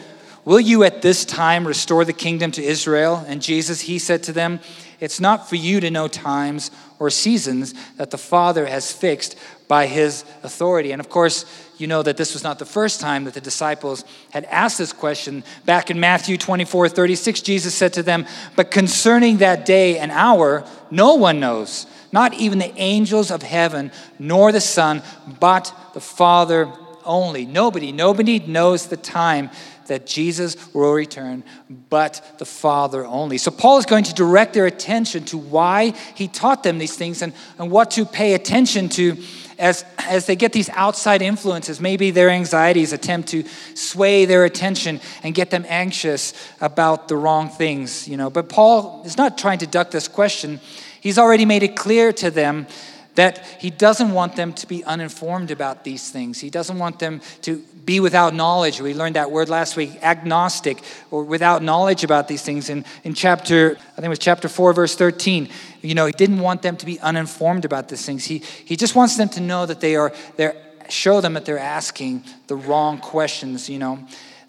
will 0.44 0.60
you 0.60 0.84
at 0.84 1.04
this 1.04 1.24
time 1.24 1.68
restore 1.68 2.04
the 2.04 2.14
kingdom 2.14 2.50
to 2.54 2.64
Israel? 2.64 3.24
And 3.28 3.44
Jesus, 3.44 3.82
he 3.82 4.00
said 4.00 4.24
to 4.24 4.34
them, 4.34 4.60
It's 5.02 5.20
not 5.20 5.50
for 5.50 5.56
you 5.58 5.80
to 5.82 5.92
know 5.92 6.08
times 6.08 6.72
or 7.00 7.10
seasons 7.10 7.74
that 7.98 8.12
the 8.12 8.18
Father 8.18 8.68
has 8.68 8.92
fixed 8.92 9.36
by 9.68 9.88
his 9.88 10.24
authority. 10.44 10.92
And 10.92 11.00
of 11.00 11.10
course, 11.10 11.46
you 11.80 11.88
know 11.88 12.04
that 12.04 12.18
this 12.18 12.34
was 12.34 12.44
not 12.44 12.60
the 12.60 12.66
first 12.66 13.02
time 13.02 13.24
that 13.26 13.34
the 13.34 13.42
disciples 13.42 14.06
had 14.30 14.46
asked 14.46 14.78
this 14.78 14.94
question. 14.94 15.44
Back 15.66 15.90
in 15.90 16.00
Matthew 16.00 16.38
24 16.38 16.88
36, 16.88 17.42
Jesus 17.42 17.74
said 17.74 17.94
to 17.94 18.04
them, 18.04 18.28
But 18.56 18.70
concerning 18.70 19.38
that 19.38 19.66
day 19.66 19.98
and 19.98 20.12
hour, 20.12 20.64
no 20.92 21.16
one 21.16 21.40
knows 21.40 21.88
not 22.12 22.34
even 22.36 22.60
the 22.60 22.74
angels 22.78 23.32
of 23.32 23.42
heaven, 23.42 23.92
nor 24.20 24.52
the 24.52 24.62
Son, 24.62 25.02
but 25.40 25.74
the 25.94 26.02
Father 26.02 26.72
only. 27.06 27.46
Nobody, 27.46 27.92
nobody 27.92 28.40
knows 28.40 28.88
the 28.88 28.98
time 28.98 29.50
that 29.88 30.06
Jesus 30.06 30.74
will 30.74 30.94
return, 30.94 31.44
but 31.90 32.36
the 32.38 32.46
Father 32.46 33.06
only. 33.06 33.38
So 33.38 33.52
Paul 33.52 33.78
is 33.78 33.86
going 33.86 34.04
to 34.06 34.14
direct 34.14 34.54
their 34.54 34.66
attention 34.66 35.26
to 35.26 35.38
why 35.38 35.94
he 36.16 36.28
taught 36.28 36.64
them 36.64 36.78
these 36.78 36.96
things 36.96 37.22
and, 37.22 37.34
and 37.58 37.72
what 37.72 37.92
to 37.92 38.06
pay 38.06 38.34
attention 38.34 38.90
to 38.90 39.18
as, 39.62 39.86
as 40.00 40.26
they 40.26 40.36
get 40.36 40.54
these 40.54 40.70
outside 40.70 41.22
influences. 41.22 41.80
Maybe 41.80 42.12
their 42.12 42.30
anxieties 42.30 42.94
attempt 42.94 43.30
to 43.30 43.44
sway 43.76 44.26
their 44.26 44.44
attention 44.44 45.00
and 45.24 45.36
get 45.36 45.52
them 45.52 45.66
anxious 45.70 46.34
about 46.60 47.08
the 47.08 47.16
wrong 47.16 47.48
things, 47.50 48.08
you 48.08 48.18
know. 48.18 48.30
But 48.30 48.50
Paul 48.50 49.04
is 49.06 49.18
not 49.18 49.38
trying 49.38 49.60
to 49.60 49.68
duck 49.68 49.92
this 49.92 50.08
question. 50.08 50.60
He's 51.00 51.18
already 51.18 51.46
made 51.46 51.64
it 51.64 51.76
clear 51.76 52.12
to 52.14 52.32
them 52.32 52.68
that 53.16 53.46
he 53.60 53.70
doesn't 53.70 54.12
want 54.12 54.36
them 54.36 54.54
to 54.54 54.68
be 54.68 54.84
uninformed 54.84 55.52
about 55.52 55.84
these 55.84 56.10
things. 56.10 56.40
He 56.40 56.50
doesn't 56.50 56.78
want 56.78 57.00
them 57.00 57.22
to 57.42 57.58
be 57.86 58.00
without 58.00 58.34
knowledge. 58.34 58.80
We 58.80 58.94
learned 58.94 59.16
that 59.16 59.32
word 59.32 59.50
last 59.50 59.76
week, 59.76 60.02
agnostic, 60.02 60.82
or 61.10 61.24
without 61.24 61.64
knowledge 61.64 62.04
about 62.04 62.28
these 62.28 62.42
things. 62.42 62.70
In, 62.70 62.86
in 63.04 63.14
chapter, 63.14 63.72
I 63.72 63.96
think 63.96 64.06
it 64.06 64.10
was 64.10 64.20
chapter 64.20 64.48
4, 64.48 64.74
verse 64.74 64.96
13, 64.96 65.50
you 65.82 65.96
know, 65.96 66.06
he 66.06 66.12
didn't 66.12 66.40
want 66.40 66.62
them 66.62 66.78
to 66.78 66.86
be 66.86 67.00
uninformed 67.00 67.66
about 67.66 67.90
these 67.90 68.06
things. 68.06 68.26
He, 68.26 68.40
he 68.40 68.76
just 68.76 68.96
wants 68.96 69.18
them 69.18 69.30
to 69.30 69.42
know 69.42 69.66
that 69.66 69.82
they 69.82 69.96
are, 69.96 70.14
they're, 70.38 70.56
show 70.90 71.22
them 71.22 71.34
that 71.34 71.46
they're 71.46 71.58
asking 71.58 72.24
the 72.48 72.56
wrong 72.56 73.00
questions, 73.00 73.70
you 73.70 73.80
know. 73.80 74.00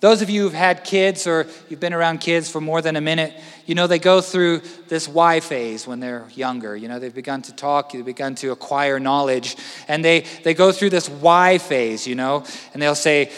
Those 0.02 0.20
of 0.20 0.28
you 0.28 0.42
who've 0.42 0.52
had 0.52 0.82
kids 0.82 1.28
or 1.28 1.46
you've 1.68 1.78
been 1.78 1.94
around 1.94 2.18
kids 2.18 2.50
for 2.50 2.60
more 2.60 2.82
than 2.82 2.96
a 2.96 3.00
minute, 3.00 3.40
you 3.66 3.76
know, 3.76 3.86
they 3.86 4.00
go 4.00 4.20
through 4.20 4.62
this 4.88 5.06
why 5.06 5.38
phase 5.38 5.86
when 5.86 6.00
they're 6.00 6.26
younger. 6.34 6.74
You 6.76 6.88
know, 6.88 6.98
they've 6.98 7.14
begun 7.14 7.40
to 7.42 7.54
talk, 7.54 7.92
they've 7.92 8.04
begun 8.04 8.34
to 8.36 8.50
acquire 8.50 8.98
knowledge, 8.98 9.56
and 9.86 10.04
they, 10.04 10.24
they 10.42 10.54
go 10.54 10.72
through 10.72 10.90
this 10.90 11.08
why 11.08 11.58
phase, 11.58 12.04
you 12.04 12.16
know, 12.16 12.44
and 12.72 12.82
they'll 12.82 12.96
say, 12.96 13.30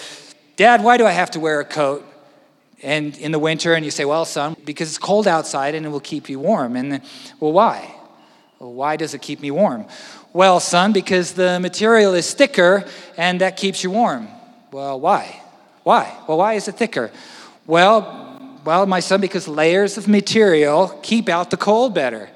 Dad, 0.56 0.82
why 0.82 0.96
do 0.96 1.04
I 1.04 1.10
have 1.10 1.32
to 1.32 1.40
wear 1.40 1.60
a 1.60 1.66
coat? 1.66 2.02
And 2.82 3.14
in 3.18 3.30
the 3.30 3.38
winter, 3.38 3.74
and 3.74 3.84
you 3.84 3.90
say, 3.90 4.06
Well, 4.06 4.24
son, 4.24 4.56
because 4.64 4.88
it's 4.88 4.96
cold 4.96 5.28
outside 5.28 5.74
and 5.74 5.84
it 5.84 5.90
will 5.90 6.00
keep 6.00 6.30
you 6.30 6.40
warm. 6.40 6.76
And, 6.76 7.02
well, 7.40 7.52
why? 7.52 7.94
Well, 8.58 8.72
why 8.72 8.96
does 8.96 9.12
it 9.12 9.20
keep 9.20 9.40
me 9.40 9.50
warm? 9.50 9.84
Well, 10.32 10.60
son, 10.60 10.94
because 10.94 11.34
the 11.34 11.60
material 11.60 12.14
is 12.14 12.32
thicker 12.32 12.86
and 13.18 13.42
that 13.42 13.58
keeps 13.58 13.84
you 13.84 13.90
warm. 13.90 14.28
Well, 14.72 14.98
why? 14.98 15.42
Why? 15.84 16.16
Well, 16.26 16.38
why 16.38 16.54
is 16.54 16.66
it 16.66 16.74
thicker? 16.74 17.12
Well, 17.66 18.58
well, 18.64 18.86
my 18.86 19.00
son, 19.00 19.20
because 19.20 19.46
layers 19.46 19.96
of 19.98 20.08
material 20.08 20.88
keep 21.02 21.28
out 21.28 21.50
the 21.50 21.56
cold 21.56 21.94
better. 21.94 22.30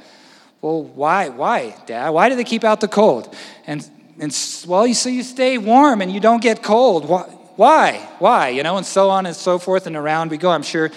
Well, 0.61 0.85
why? 0.85 1.31
Why, 1.31 1.75
Dad? 1.87 2.11
Why 2.11 2.28
do 2.28 2.37
they 2.37 2.45
keep 2.45 2.64
out 2.64 2.81
the 2.81 2.88
cold? 2.88 3.35
And, 3.67 3.88
and 4.21 4.37
well, 4.67 4.87
you, 4.87 4.95
so 4.95 5.09
you 5.09 5.23
stay 5.23 5.57
warm 5.57 6.02
and 6.02 6.12
you 6.12 6.21
don't 6.21 6.43
get 6.43 6.62
cold. 6.62 7.09
Why? 7.09 7.23
Why? 7.57 8.09
Why? 8.21 8.50
You 8.50 8.62
know, 8.62 8.76
and 8.76 8.87
so 8.87 9.11
on 9.11 9.26
and 9.26 9.35
so 9.35 9.59
forth 9.59 9.88
and 9.88 9.97
around 9.97 10.31
we 10.31 10.37
go. 10.37 10.50
I'm 10.50 10.62
sure 10.62 10.90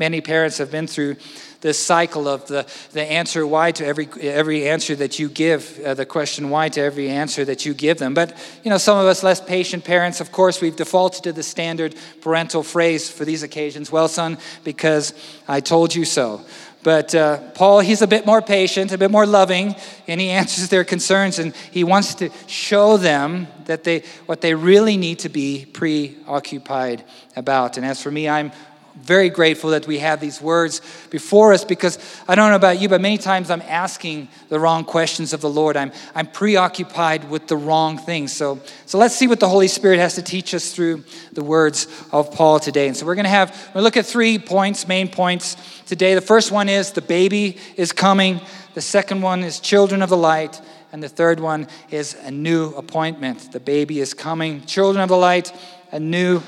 many 0.00 0.20
parents 0.20 0.58
have 0.58 0.70
been 0.70 0.88
through 0.88 1.16
this 1.60 1.78
cycle 1.78 2.28
of 2.28 2.46
the, 2.46 2.66
the 2.92 3.02
answer 3.02 3.46
why 3.46 3.72
to 3.72 3.84
every, 3.84 4.08
every 4.20 4.68
answer 4.68 4.94
that 4.94 5.18
you 5.18 5.28
give, 5.28 5.80
uh, 5.84 5.94
the 5.94 6.06
question 6.06 6.50
why 6.50 6.68
to 6.68 6.80
every 6.80 7.08
answer 7.08 7.44
that 7.44 7.66
you 7.66 7.74
give 7.74 7.98
them. 7.98 8.14
But, 8.14 8.36
you 8.62 8.70
know, 8.70 8.78
some 8.78 8.98
of 8.98 9.06
us 9.06 9.22
less 9.22 9.40
patient 9.40 9.84
parents, 9.84 10.20
of 10.20 10.30
course, 10.30 10.60
we've 10.60 10.76
defaulted 10.76 11.24
to 11.24 11.32
the 11.32 11.42
standard 11.42 11.96
parental 12.20 12.62
phrase 12.62 13.10
for 13.10 13.24
these 13.24 13.42
occasions 13.42 13.90
well, 13.90 14.08
son, 14.08 14.38
because 14.62 15.14
I 15.48 15.60
told 15.60 15.94
you 15.94 16.04
so. 16.04 16.44
But 16.84 17.12
uh, 17.12 17.38
Paul, 17.54 17.80
he's 17.80 18.02
a 18.02 18.06
bit 18.06 18.24
more 18.24 18.40
patient, 18.40 18.92
a 18.92 18.98
bit 18.98 19.10
more 19.10 19.26
loving, 19.26 19.74
and 20.06 20.20
he 20.20 20.30
answers 20.30 20.68
their 20.68 20.84
concerns, 20.84 21.40
and 21.40 21.54
he 21.72 21.82
wants 21.82 22.14
to 22.14 22.30
show 22.46 22.96
them 22.96 23.48
that 23.64 23.82
they 23.82 24.04
what 24.26 24.40
they 24.40 24.54
really 24.54 24.96
need 24.96 25.18
to 25.18 25.28
be 25.28 25.66
preoccupied 25.66 27.04
about. 27.34 27.76
And 27.76 27.84
as 27.84 28.00
for 28.00 28.12
me, 28.12 28.28
I'm 28.28 28.52
very 29.00 29.30
grateful 29.30 29.70
that 29.70 29.86
we 29.86 29.98
have 29.98 30.20
these 30.20 30.40
words 30.40 30.80
before 31.10 31.52
us 31.52 31.64
because 31.64 31.98
I 32.28 32.34
don't 32.34 32.50
know 32.50 32.56
about 32.56 32.80
you, 32.80 32.88
but 32.88 33.00
many 33.00 33.18
times 33.18 33.50
I'm 33.50 33.62
asking 33.62 34.28
the 34.48 34.60
wrong 34.60 34.84
questions 34.84 35.32
of 35.32 35.40
the 35.40 35.48
Lord. 35.48 35.76
I'm, 35.76 35.92
I'm 36.14 36.26
preoccupied 36.26 37.30
with 37.30 37.46
the 37.46 37.56
wrong 37.56 37.98
things. 37.98 38.32
So, 38.32 38.60
so 38.86 38.98
let's 38.98 39.14
see 39.14 39.26
what 39.26 39.40
the 39.40 39.48
Holy 39.48 39.68
Spirit 39.68 39.98
has 39.98 40.14
to 40.16 40.22
teach 40.22 40.54
us 40.54 40.74
through 40.74 41.04
the 41.32 41.42
words 41.42 41.86
of 42.12 42.32
Paul 42.32 42.60
today. 42.60 42.88
And 42.88 42.96
so 42.96 43.06
we're 43.06 43.14
going 43.14 43.24
to 43.24 43.30
have, 43.30 43.50
we're 43.50 43.74
going 43.74 43.74
to 43.74 43.82
look 43.82 43.96
at 43.96 44.06
three 44.06 44.38
points, 44.38 44.86
main 44.86 45.08
points 45.08 45.56
today. 45.86 46.14
The 46.14 46.20
first 46.20 46.52
one 46.52 46.68
is 46.68 46.92
the 46.92 47.00
baby 47.00 47.58
is 47.76 47.92
coming, 47.92 48.40
the 48.74 48.80
second 48.80 49.22
one 49.22 49.42
is 49.42 49.60
children 49.60 50.02
of 50.02 50.10
the 50.10 50.16
light, 50.16 50.60
And 50.92 51.02
the 51.02 51.08
third 51.08 51.40
one 51.40 51.68
is 51.90 52.14
a 52.14 52.30
new 52.30 52.70
appointment. 52.70 53.52
The 53.52 53.60
baby 53.60 54.00
is 54.00 54.14
coming. 54.14 54.64
Children 54.64 55.02
of 55.02 55.08
the 55.08 55.16
light, 55.16 55.52
a 55.92 56.00
new 56.00 56.42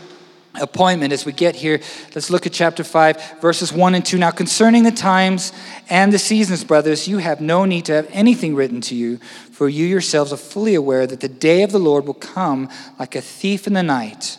appointment 0.55 1.13
as 1.13 1.25
we 1.25 1.33
get 1.33 1.55
here. 1.55 1.81
Let's 2.15 2.31
look 2.31 2.47
at 2.47 2.53
chapter 2.53 2.83
5, 2.83 3.41
verses 3.41 3.73
1 3.73 3.95
and 3.95 4.05
2. 4.05 4.19
Now, 4.19 4.31
concerning 4.31 4.83
the 4.83 4.91
times 4.91 5.53
and 5.89 6.13
the 6.13 6.19
seasons, 6.19 6.65
brothers, 6.65 7.07
you 7.07 7.19
have 7.19 7.41
no 7.41 7.65
need 7.65 7.85
to 7.87 7.93
have 7.93 8.09
anything 8.11 8.55
written 8.55 8.81
to 8.83 8.95
you, 8.95 9.19
for 9.53 9.69
you 9.69 9.87
yourselves 9.87 10.33
are 10.33 10.37
fully 10.37 10.75
aware 10.75 11.07
that 11.07 11.21
the 11.21 11.29
day 11.29 11.63
of 11.63 11.73
the 11.73 11.79
Lord 11.79 12.07
will 12.07 12.15
come 12.15 12.69
like 12.99 13.15
a 13.15 13.21
thief 13.21 13.67
in 13.67 13.73
the 13.73 13.83
night. 13.83 14.39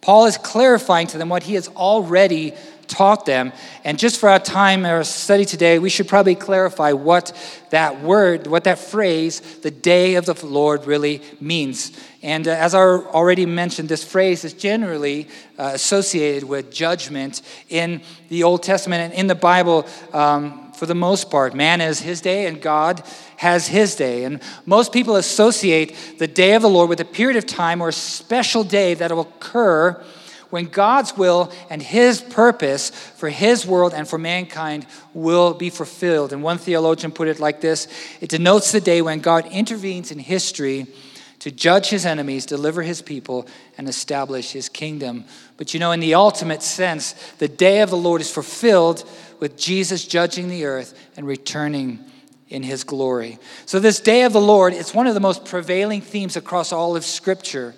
Paul 0.00 0.26
is 0.26 0.38
clarifying 0.38 1.06
to 1.08 1.18
them 1.18 1.28
what 1.28 1.44
he 1.44 1.54
has 1.54 1.68
already 1.68 2.54
taught 2.88 3.26
them. 3.26 3.52
And 3.84 3.98
just 3.98 4.18
for 4.18 4.28
our 4.28 4.38
time, 4.38 4.84
our 4.84 5.04
study 5.04 5.44
today, 5.44 5.78
we 5.78 5.90
should 5.90 6.08
probably 6.08 6.34
clarify 6.34 6.92
what 6.92 7.32
that 7.70 8.00
word, 8.02 8.46
what 8.46 8.64
that 8.64 8.78
phrase, 8.78 9.40
the 9.58 9.70
day 9.70 10.14
of 10.14 10.26
the 10.26 10.46
Lord, 10.46 10.86
really 10.86 11.22
means. 11.40 11.92
And 12.22 12.48
uh, 12.48 12.52
as 12.52 12.74
I 12.74 12.80
already 12.80 13.46
mentioned, 13.46 13.88
this 13.88 14.04
phrase 14.04 14.44
is 14.44 14.52
generally 14.52 15.28
uh, 15.58 15.70
associated 15.74 16.44
with 16.48 16.72
judgment 16.72 17.42
in 17.68 18.00
the 18.28 18.42
Old 18.42 18.62
Testament 18.62 19.02
and 19.02 19.12
in 19.12 19.26
the 19.26 19.34
Bible. 19.34 19.86
Um, 20.12 20.72
for 20.72 20.86
the 20.86 20.94
most 20.94 21.30
part, 21.30 21.54
man 21.54 21.80
has 21.80 22.00
his 22.00 22.20
day 22.20 22.46
and 22.46 22.62
God 22.62 23.02
has 23.36 23.66
his 23.66 23.96
day. 23.96 24.24
And 24.24 24.40
most 24.64 24.92
people 24.92 25.16
associate 25.16 25.96
the 26.18 26.28
day 26.28 26.54
of 26.54 26.62
the 26.62 26.68
Lord 26.68 26.88
with 26.88 27.00
a 27.00 27.04
period 27.04 27.36
of 27.36 27.46
time 27.46 27.80
or 27.80 27.88
a 27.88 27.92
special 27.92 28.62
day 28.62 28.94
that 28.94 29.10
will 29.10 29.22
occur 29.22 30.02
when 30.50 30.66
God's 30.66 31.16
will 31.16 31.52
and 31.70 31.82
His 31.82 32.20
purpose 32.20 32.90
for 32.90 33.28
His 33.28 33.66
world 33.66 33.94
and 33.94 34.08
for 34.08 34.18
mankind 34.18 34.86
will 35.14 35.54
be 35.54 35.70
fulfilled. 35.70 36.32
And 36.32 36.42
one 36.42 36.58
theologian 36.58 37.12
put 37.12 37.28
it 37.28 37.40
like 37.40 37.60
this 37.60 37.88
it 38.20 38.30
denotes 38.30 38.72
the 38.72 38.80
day 38.80 39.02
when 39.02 39.20
God 39.20 39.46
intervenes 39.46 40.10
in 40.10 40.18
history 40.18 40.86
to 41.40 41.50
judge 41.50 41.88
His 41.88 42.04
enemies, 42.04 42.46
deliver 42.46 42.82
His 42.82 43.02
people, 43.02 43.46
and 43.76 43.88
establish 43.88 44.52
His 44.52 44.68
kingdom. 44.68 45.24
But 45.56 45.74
you 45.74 45.80
know, 45.80 45.92
in 45.92 46.00
the 46.00 46.14
ultimate 46.14 46.62
sense, 46.62 47.12
the 47.38 47.48
day 47.48 47.80
of 47.80 47.90
the 47.90 47.96
Lord 47.96 48.20
is 48.20 48.30
fulfilled 48.30 49.08
with 49.40 49.56
Jesus 49.56 50.04
judging 50.04 50.48
the 50.48 50.64
earth 50.64 50.98
and 51.16 51.26
returning 51.26 52.04
in 52.48 52.62
his 52.62 52.84
glory. 52.84 53.38
So, 53.66 53.78
this 53.78 54.00
day 54.00 54.22
of 54.22 54.32
the 54.32 54.40
Lord, 54.40 54.72
it's 54.72 54.94
one 54.94 55.06
of 55.06 55.14
the 55.14 55.20
most 55.20 55.44
prevailing 55.44 56.00
themes 56.00 56.36
across 56.36 56.72
all 56.72 56.96
of 56.96 57.04
Scripture. 57.04 57.74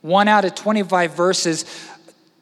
One 0.00 0.28
out 0.28 0.44
of 0.44 0.54
25 0.54 1.14
verses 1.14 1.64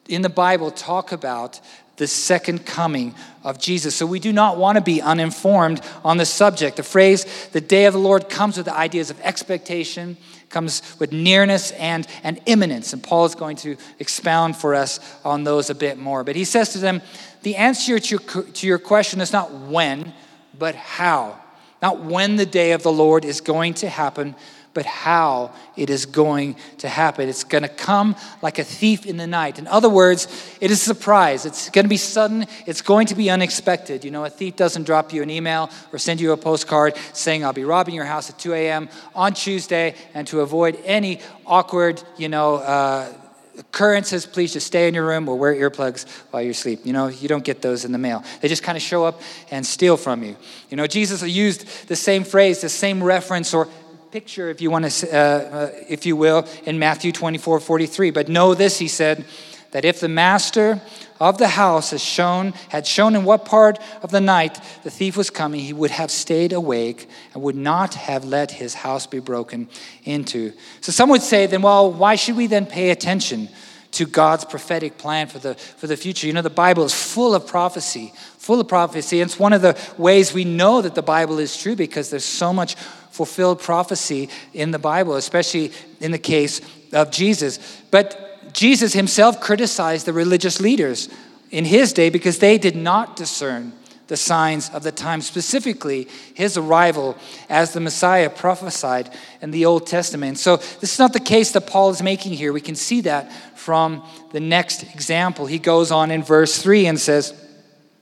in 0.09 0.23
the 0.23 0.29
Bible 0.29 0.71
talk 0.71 1.13
about 1.13 1.61
the 1.97 2.07
second 2.07 2.67
coming 2.67 3.15
of 3.43 3.59
Jesus. 3.59 3.97
So 3.97 4.07
we 4.07 4.21
do 4.21 4.33
not 4.33 4.59
want 4.59 4.77
to 4.77 4.83
be 4.83 5.01
uninformed 5.01 5.81
on 6.05 6.19
the 6.19 6.27
subject. 6.27 6.77
The 6.77 6.83
phrase, 6.83 7.49
the 7.53 7.61
day 7.61 7.87
of 7.87 7.95
the 7.95 7.99
Lord, 7.99 8.29
comes 8.29 8.57
with 8.57 8.67
the 8.67 8.77
ideas 8.77 9.11
of 9.11 9.21
expectation, 9.21 10.17
comes 10.51 10.83
with 10.99 11.13
nearness 11.13 11.73
and, 11.73 12.07
and 12.23 12.41
imminence. 12.47 12.93
And 12.93 13.03
Paul 13.03 13.25
is 13.25 13.35
going 13.35 13.57
to 13.59 13.77
expound 13.99 14.57
for 14.57 14.75
us 14.75 15.01
on 15.25 15.45
those 15.45 15.71
a 15.71 15.75
bit 15.75 15.99
more. 15.99 16.23
But 16.23 16.37
he 16.37 16.45
says 16.45 16.73
to 16.75 16.79
them, 16.79 17.01
the 17.43 17.57
answer 17.57 17.99
to 17.99 18.11
your, 18.11 18.45
to 18.45 18.67
your 18.67 18.79
question 18.79 19.21
is 19.21 19.33
not 19.33 19.53
when, 19.53 20.13
but 20.59 20.75
how. 20.75 21.41
Not 21.81 22.01
when 22.01 22.37
the 22.37 22.47
day 22.47 22.73
of 22.73 22.83
the 22.83 22.93
Lord 22.93 23.25
is 23.25 23.41
going 23.41 23.75
to 23.75 23.89
happen, 23.89 24.35
but 24.77 24.85
how 24.85 25.51
it 25.75 25.89
is 25.89 26.05
going 26.05 26.55
to 26.77 26.87
happen. 26.87 27.31
It's 27.31 27.45
going 27.45 27.63
to 27.63 27.69
come 27.69 28.15
like 28.43 28.59
a 28.59 28.63
thief 28.63 29.07
in 29.07 29.17
the 29.17 29.27
night. 29.27 29.59
In 29.59 29.67
other 29.67 29.89
words, 29.89 30.29
it 30.61 30.71
is 30.71 30.83
a 30.83 30.85
surprise. 30.85 31.47
It's 31.47 31.71
going 31.71 31.87
to 31.87 31.89
be 31.89 31.97
sudden. 31.97 32.45
It's 32.67 32.83
going 32.83 33.07
to 33.07 33.15
be 33.15 33.31
unexpected. 33.31 34.05
You 34.05 34.11
know, 34.11 34.27
a 34.27 34.29
thief 34.29 34.55
doesn't 34.55 34.83
drop 34.83 35.15
you 35.15 35.23
an 35.23 35.31
email 35.31 35.71
or 35.95 35.99
send 35.99 36.21
you 36.21 36.33
a 36.33 36.37
postcard 36.37 36.95
saying, 37.15 37.43
I'll 37.43 37.55
be 37.55 37.65
robbing 37.65 37.95
your 37.95 38.05
house 38.05 38.29
at 38.29 38.39
2 38.39 38.53
a.m. 38.53 38.91
on 39.15 39.33
Tuesday. 39.33 39.95
And 40.13 40.27
to 40.27 40.43
avoid 40.43 40.79
any 40.85 41.21
awkward, 41.47 42.03
you 42.19 42.29
know, 42.29 42.57
uh, 42.57 43.11
occurrences, 43.59 44.27
please 44.27 44.53
just 44.53 44.67
stay 44.67 44.89
in 44.89 44.95
your 44.95 45.07
room 45.07 45.29
or 45.29 45.37
wear 45.37 45.55
earplugs 45.55 46.07
while 46.31 46.43
you 46.43 46.53
sleep. 46.53 46.81
You 46.85 46.93
know, 46.93 47.09
you 47.09 47.29
don't 47.29 47.45
get 47.45 47.63
those 47.63 47.85
in 47.85 47.93
the 47.93 47.99
mail. 47.99 48.25
They 48.41 48.49
just 48.49 48.63
kind 48.63 48.77
of 48.77 48.83
show 48.83 49.05
up 49.05 49.21
and 49.51 49.65
steal 49.65 49.97
from 49.97 50.23
you. 50.23 50.37
You 50.71 50.77
know, 50.77 50.87
Jesus 50.87 51.23
used 51.23 51.89
the 51.89 51.97
same 51.97 52.25
phrase, 52.25 52.61
the 52.61 52.69
same 52.69 53.03
reference 53.03 53.55
or 53.55 53.69
picture, 54.17 54.49
if 54.49 54.63
you 54.63 54.71
want 54.71 54.91
to, 54.91 55.11
uh, 55.11 55.19
uh, 55.19 55.71
if 55.91 56.07
you 56.07 56.17
will, 56.17 56.49
in 56.65 56.79
Matthew 56.79 57.13
24 57.13 57.61
43. 57.61 58.13
But 58.13 58.31
know 58.31 58.55
this, 58.55 58.79
he 58.79 58.89
said, 58.89 59.27
that 59.73 59.85
if 59.85 60.01
the 60.01 60.09
master 60.09 60.81
of 61.21 61.37
the 61.37 61.49
house 61.49 61.91
has 61.91 62.03
shown, 62.03 62.53
had 62.71 62.87
shown 62.87 63.15
in 63.15 63.25
what 63.25 63.45
part 63.45 63.79
of 64.01 64.11
the 64.11 64.23
night 64.23 64.59
the 64.85 64.91
thief 64.91 65.19
was 65.19 65.29
coming, 65.29 65.61
he 65.61 65.75
would 65.75 65.91
have 65.91 66.11
stayed 66.11 66.55
awake 66.55 67.11
and 67.35 67.43
would 67.43 67.57
not 67.57 67.93
have 67.93 68.25
let 68.25 68.53
his 68.53 68.73
house 68.73 69.07
be 69.07 69.19
broken 69.19 69.69
into. 70.05 70.55
So 70.81 70.93
some 70.93 71.11
would 71.11 71.21
say, 71.21 71.45
then, 71.45 71.61
well, 71.61 71.93
why 71.93 72.15
should 72.15 72.39
we 72.39 72.47
then 72.47 72.65
pay 72.65 72.89
attention 72.89 73.51
to 73.91 74.07
God's 74.07 74.47
prophetic 74.47 74.97
plan 74.97 75.27
for 75.27 75.41
the, 75.41 75.57
for 75.57 75.89
the 75.89 75.97
future? 75.99 76.27
You 76.27 76.33
know, 76.33 76.41
the 76.41 76.49
Bible 76.49 76.85
is 76.85 76.95
full 76.95 77.35
of 77.35 77.47
prophecy, 77.47 78.15
full 78.39 78.61
of 78.61 78.69
prophecy. 78.69 79.21
It's 79.21 79.39
one 79.39 79.53
of 79.53 79.61
the 79.61 79.79
ways 79.99 80.33
we 80.33 80.45
know 80.45 80.81
that 80.81 80.95
the 80.95 81.03
Bible 81.03 81.39
is 81.39 81.55
true 81.61 81.77
because 81.77 82.09
there's 82.09 82.25
so 82.25 82.55
much 82.55 82.77
fulfilled 83.17 83.61
prophecy 83.61 84.29
in 84.53 84.71
the 84.71 84.79
Bible, 84.79 85.15
especially 85.15 85.73
in 86.01 86.13
the 86.13 86.19
case 86.19 86.61
of 86.93 87.11
Jesus. 87.11 87.59
But 87.91 88.53
Jesus 88.53 88.93
himself 88.93 89.41
criticized 89.41 90.07
the 90.07 90.13
religious 90.13 90.61
leaders 90.61 91.09
in 91.51 91.65
his 91.65 91.93
day 91.93 92.11
because 92.11 92.39
they 92.39 92.59
did 92.59 92.77
not 92.77 93.17
discern 93.17 93.73
the 94.09 94.17
signs 94.17 94.71
of 94.71 94.85
the 94.85 94.93
time, 94.93 95.21
specifically 95.21 96.07
his 96.35 96.57
arrival 96.57 97.17
as 97.49 97.73
the 97.73 97.81
Messiah 97.81 98.31
prophesied 98.31 99.13
in 99.43 99.51
the 99.51 99.67
Old 99.67 99.87
Testament. 99.87 100.39
So, 100.39 100.59
this 100.59 100.93
is 100.93 100.99
not 100.99 101.13
the 101.13 101.21
case 101.21 101.51
that 101.53 101.67
Paul 101.67 101.91
is 101.91 102.03
making 102.03 102.35
here. 102.35 102.53
We 102.53 102.61
can 102.61 102.77
see 102.77 103.01
that 103.01 103.33
from 103.57 104.07
the 104.31 104.39
next 104.39 104.85
example. 104.95 105.47
He 105.47 105.59
goes 105.59 105.91
on 105.91 106.13
in 106.13 106.23
verse 106.23 106.63
3 106.63 106.87
and 106.87 107.01
says, 107.01 107.35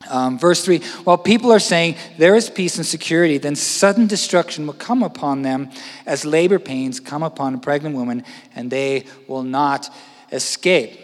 um, 0.08 0.38
verse 0.38 0.64
3 0.64 0.78
While 1.04 1.18
people 1.18 1.52
are 1.52 1.58
saying 1.58 1.96
there 2.18 2.34
is 2.34 2.50
peace 2.50 2.76
and 2.76 2.86
security, 2.86 3.38
then 3.38 3.56
sudden 3.56 4.06
destruction 4.06 4.66
will 4.66 4.74
come 4.74 5.02
upon 5.02 5.42
them 5.42 5.70
as 6.06 6.24
labor 6.24 6.58
pains 6.58 7.00
come 7.00 7.22
upon 7.22 7.54
a 7.54 7.58
pregnant 7.58 7.94
woman, 7.94 8.24
and 8.54 8.70
they 8.70 9.04
will 9.28 9.42
not 9.42 9.92
escape. 10.32 10.98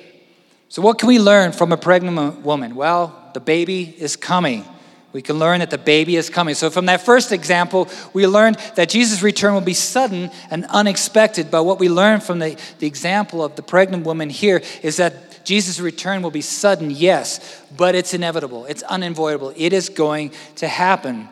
So, 0.69 0.83
what 0.83 0.99
can 0.99 1.09
we 1.09 1.19
learn 1.19 1.53
from 1.53 1.73
a 1.73 1.77
pregnant 1.77 2.43
woman? 2.45 2.75
Well, 2.75 3.31
the 3.35 3.41
baby 3.41 3.95
is 3.99 4.17
coming. 4.17 4.65
We 5.13 5.23
can 5.23 5.41
learn 5.41 5.59
that 5.59 5.71
the 5.71 5.79
baby 5.79 6.15
is 6.15 6.31
coming. 6.31 6.55
So, 6.55 6.71
from 6.71 6.87
that 6.87 7.05
first 7.05 7.33
example, 7.33 7.89
we 8.13 8.27
learned 8.27 8.57
that 8.77 8.89
Jesus' 8.89 9.23
return 9.23 9.55
will 9.55 9.61
be 9.61 9.75
sudden 9.75 10.31
and 10.51 10.65
unexpected. 10.67 11.51
But 11.51 11.65
what 11.65 11.81
we 11.81 11.89
learned 11.89 12.23
from 12.23 12.39
the, 12.39 12.57
the 12.79 12.87
example 12.87 13.43
of 13.43 13.57
the 13.57 13.63
pregnant 13.63 14.07
woman 14.07 14.31
here 14.31 14.63
is 14.83 14.99
that 14.99 15.30
Jesus' 15.45 15.81
return 15.81 16.23
will 16.23 16.31
be 16.31 16.41
sudden, 16.41 16.91
yes, 16.91 17.63
but 17.77 17.95
it's 17.95 18.15
inevitable. 18.15 18.67
It's 18.67 18.83
unavoidable. 18.83 19.53
It 19.57 19.73
is 19.73 19.89
going 19.89 20.33
to 20.57 20.69
happen. 20.69 21.29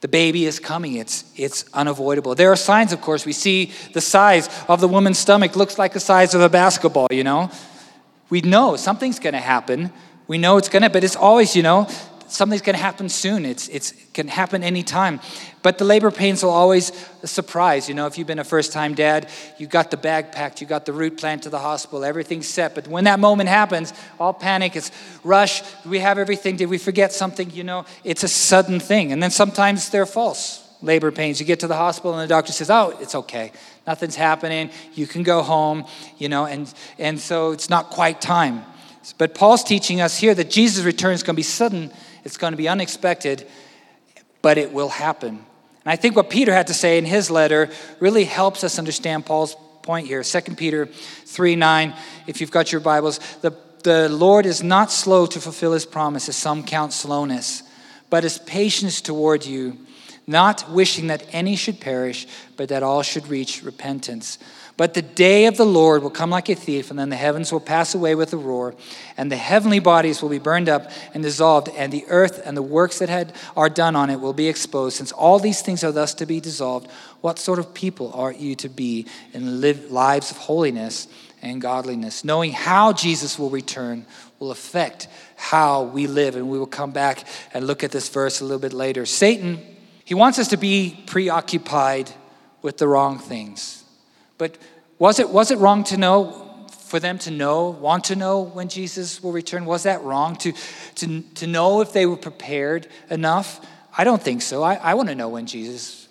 The 0.00 0.08
baby 0.08 0.46
is 0.46 0.58
coming. 0.58 0.96
It's, 0.96 1.24
it's 1.36 1.64
unavoidable. 1.72 2.34
There 2.34 2.50
are 2.50 2.56
signs, 2.56 2.92
of 2.92 3.00
course. 3.00 3.24
We 3.24 3.32
see 3.32 3.72
the 3.92 4.00
size 4.00 4.48
of 4.68 4.80
the 4.80 4.88
woman's 4.88 5.18
stomach 5.18 5.54
looks 5.54 5.78
like 5.78 5.92
the 5.92 6.00
size 6.00 6.34
of 6.34 6.40
a 6.40 6.48
basketball, 6.48 7.06
you 7.10 7.22
know? 7.22 7.50
We 8.28 8.40
know 8.40 8.76
something's 8.76 9.18
going 9.18 9.34
to 9.34 9.40
happen. 9.40 9.92
We 10.26 10.38
know 10.38 10.56
it's 10.56 10.68
going 10.68 10.82
to, 10.82 10.90
but 10.90 11.04
it's 11.04 11.16
always, 11.16 11.54
you 11.54 11.62
know, 11.62 11.88
something's 12.32 12.62
going 12.62 12.76
to 12.76 12.82
happen 12.82 13.08
soon. 13.08 13.44
It's, 13.44 13.68
it's 13.68 13.92
can 14.12 14.28
happen 14.28 14.62
anytime. 14.62 15.20
But 15.62 15.78
the 15.78 15.84
labor 15.84 16.10
pains 16.10 16.42
will 16.42 16.50
always 16.50 16.92
surprise. 17.24 17.88
You 17.88 17.94
know, 17.94 18.06
if 18.06 18.18
you've 18.18 18.26
been 18.26 18.38
a 18.38 18.44
first 18.44 18.72
time 18.72 18.94
dad, 18.94 19.28
you 19.58 19.66
got 19.66 19.90
the 19.90 19.96
bag 19.96 20.32
packed, 20.32 20.60
you 20.60 20.66
got 20.66 20.86
the 20.86 20.92
route 20.92 21.18
planned 21.18 21.44
to 21.44 21.50
the 21.50 21.58
hospital, 21.58 22.04
everything's 22.04 22.48
set. 22.48 22.74
But 22.74 22.88
when 22.88 23.04
that 23.04 23.20
moment 23.20 23.48
happens, 23.48 23.92
all 24.18 24.32
panic, 24.32 24.76
it's 24.76 24.90
rush. 25.22 25.62
We 25.84 26.00
have 26.00 26.18
everything. 26.18 26.56
Did 26.56 26.68
we 26.68 26.78
forget 26.78 27.12
something? 27.12 27.50
You 27.50 27.64
know, 27.64 27.84
it's 28.04 28.24
a 28.24 28.28
sudden 28.28 28.80
thing. 28.80 29.12
And 29.12 29.22
then 29.22 29.30
sometimes 29.30 29.90
they're 29.90 30.06
false 30.06 30.68
labor 30.82 31.12
pains. 31.12 31.38
You 31.38 31.46
get 31.46 31.60
to 31.60 31.68
the 31.68 31.76
hospital 31.76 32.14
and 32.18 32.22
the 32.22 32.32
doctor 32.32 32.52
says, 32.52 32.70
oh, 32.70 32.96
it's 33.00 33.14
okay. 33.14 33.52
Nothing's 33.86 34.16
happening. 34.16 34.70
You 34.94 35.06
can 35.06 35.22
go 35.22 35.42
home, 35.42 35.86
you 36.18 36.28
know, 36.28 36.46
and, 36.46 36.72
and 36.98 37.18
so 37.18 37.52
it's 37.52 37.70
not 37.70 37.90
quite 37.90 38.20
time. 38.20 38.64
But 39.18 39.34
Paul's 39.34 39.64
teaching 39.64 40.00
us 40.00 40.16
here 40.18 40.34
that 40.34 40.50
Jesus' 40.50 40.84
return 40.84 41.14
is 41.14 41.22
going 41.22 41.34
to 41.34 41.38
be 41.38 41.42
sudden 41.42 41.90
it's 42.24 42.36
going 42.36 42.52
to 42.52 42.56
be 42.56 42.68
unexpected, 42.68 43.46
but 44.40 44.58
it 44.58 44.72
will 44.72 44.88
happen. 44.88 45.44
And 45.84 45.92
I 45.92 45.96
think 45.96 46.14
what 46.14 46.30
Peter 46.30 46.52
had 46.52 46.68
to 46.68 46.74
say 46.74 46.98
in 46.98 47.04
his 47.04 47.30
letter 47.30 47.70
really 47.98 48.24
helps 48.24 48.62
us 48.62 48.78
understand 48.78 49.26
Paul's 49.26 49.56
point 49.82 50.06
here. 50.06 50.22
2 50.22 50.40
Peter 50.54 50.86
3 50.86 51.56
9, 51.56 51.94
if 52.26 52.40
you've 52.40 52.50
got 52.50 52.70
your 52.70 52.80
Bibles, 52.80 53.18
the, 53.40 53.56
the 53.82 54.08
Lord 54.08 54.46
is 54.46 54.62
not 54.62 54.92
slow 54.92 55.26
to 55.26 55.40
fulfill 55.40 55.72
his 55.72 55.84
promise, 55.84 56.28
as 56.28 56.36
some 56.36 56.64
count 56.64 56.92
slowness, 56.92 57.64
but 58.10 58.24
is 58.24 58.38
patience 58.38 59.00
toward 59.00 59.44
you, 59.44 59.76
not 60.26 60.70
wishing 60.70 61.08
that 61.08 61.26
any 61.32 61.56
should 61.56 61.80
perish, 61.80 62.26
but 62.56 62.68
that 62.68 62.84
all 62.84 63.02
should 63.02 63.26
reach 63.26 63.64
repentance. 63.64 64.38
But 64.82 64.94
the 64.94 65.02
day 65.02 65.46
of 65.46 65.56
the 65.56 65.64
Lord 65.64 66.02
will 66.02 66.10
come 66.10 66.30
like 66.30 66.48
a 66.48 66.56
thief, 66.56 66.90
and 66.90 66.98
then 66.98 67.08
the 67.08 67.14
heavens 67.14 67.52
will 67.52 67.60
pass 67.60 67.94
away 67.94 68.16
with 68.16 68.32
a 68.32 68.36
roar, 68.36 68.74
and 69.16 69.30
the 69.30 69.36
heavenly 69.36 69.78
bodies 69.78 70.20
will 70.20 70.28
be 70.28 70.40
burned 70.40 70.68
up 70.68 70.90
and 71.14 71.22
dissolved, 71.22 71.68
and 71.76 71.92
the 71.92 72.04
earth 72.08 72.42
and 72.44 72.56
the 72.56 72.62
works 72.62 72.98
that 72.98 73.08
had, 73.08 73.32
are 73.56 73.68
done 73.68 73.94
on 73.94 74.10
it 74.10 74.18
will 74.18 74.32
be 74.32 74.48
exposed. 74.48 74.96
Since 74.96 75.12
all 75.12 75.38
these 75.38 75.62
things 75.62 75.84
are 75.84 75.92
thus 75.92 76.14
to 76.14 76.26
be 76.26 76.40
dissolved, 76.40 76.90
what 77.20 77.38
sort 77.38 77.60
of 77.60 77.72
people 77.74 78.10
are 78.12 78.32
you 78.32 78.56
to 78.56 78.68
be 78.68 79.06
in 79.32 79.60
live 79.60 79.92
lives 79.92 80.32
of 80.32 80.38
holiness 80.38 81.06
and 81.42 81.62
godliness? 81.62 82.24
Knowing 82.24 82.50
how 82.50 82.92
Jesus 82.92 83.38
will 83.38 83.50
return 83.50 84.04
will 84.40 84.50
affect 84.50 85.06
how 85.36 85.84
we 85.84 86.08
live, 86.08 86.34
and 86.34 86.50
we 86.50 86.58
will 86.58 86.66
come 86.66 86.90
back 86.90 87.24
and 87.54 87.68
look 87.68 87.84
at 87.84 87.92
this 87.92 88.08
verse 88.08 88.40
a 88.40 88.44
little 88.44 88.58
bit 88.58 88.72
later. 88.72 89.06
Satan, 89.06 89.60
he 90.04 90.14
wants 90.14 90.40
us 90.40 90.48
to 90.48 90.56
be 90.56 91.00
preoccupied 91.06 92.10
with 92.62 92.78
the 92.78 92.88
wrong 92.88 93.20
things. 93.20 93.78
But 94.42 94.58
was 95.02 95.18
it, 95.18 95.30
was 95.30 95.50
it 95.50 95.58
wrong 95.58 95.82
to 95.82 95.96
know, 95.96 96.30
for 96.86 97.00
them 97.00 97.18
to 97.18 97.32
know, 97.32 97.70
want 97.70 98.04
to 98.04 98.14
know 98.14 98.42
when 98.42 98.68
Jesus 98.68 99.20
will 99.20 99.32
return? 99.32 99.64
Was 99.64 99.82
that 99.82 100.00
wrong 100.04 100.36
to, 100.36 100.52
to, 100.94 101.22
to 101.22 101.48
know 101.48 101.80
if 101.80 101.92
they 101.92 102.06
were 102.06 102.16
prepared 102.16 102.86
enough? 103.10 103.66
I 103.98 104.04
don't 104.04 104.22
think 104.22 104.42
so. 104.42 104.62
I, 104.62 104.74
I 104.74 104.94
want 104.94 105.08
to 105.08 105.16
know 105.16 105.28
when 105.28 105.46
Jesus 105.46 106.06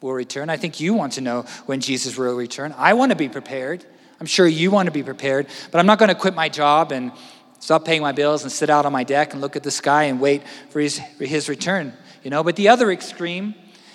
will 0.00 0.14
return. 0.14 0.48
I 0.48 0.56
think 0.56 0.80
you 0.80 0.94
want 0.94 1.12
to 1.12 1.20
know 1.20 1.42
when 1.66 1.80
Jesus 1.80 2.16
will 2.16 2.34
return. 2.34 2.74
I 2.78 2.94
want 2.94 3.12
to 3.12 3.16
be 3.16 3.28
prepared. 3.28 3.84
I'm 4.18 4.24
sure 4.24 4.46
you 4.46 4.70
want 4.70 4.86
to 4.86 4.92
be 4.92 5.02
prepared, 5.02 5.46
but 5.70 5.78
I'm 5.78 5.84
not 5.84 5.98
going 5.98 6.08
to 6.08 6.14
quit 6.14 6.34
my 6.34 6.48
job 6.48 6.90
and 6.90 7.12
stop 7.58 7.84
paying 7.84 8.00
my 8.00 8.12
bills 8.12 8.44
and 8.44 8.50
sit 8.50 8.70
out 8.70 8.86
on 8.86 8.92
my 8.92 9.04
deck 9.04 9.34
and 9.34 9.42
look 9.42 9.56
at 9.56 9.62
the 9.62 9.70
sky 9.70 10.04
and 10.04 10.18
wait 10.18 10.42
for 10.70 10.80
his, 10.80 10.98
for 11.18 11.26
his 11.26 11.50
return. 11.50 11.92
You 12.22 12.30
know, 12.30 12.42
but 12.42 12.56
the 12.56 12.68
other 12.68 12.90
extreme 12.90 13.54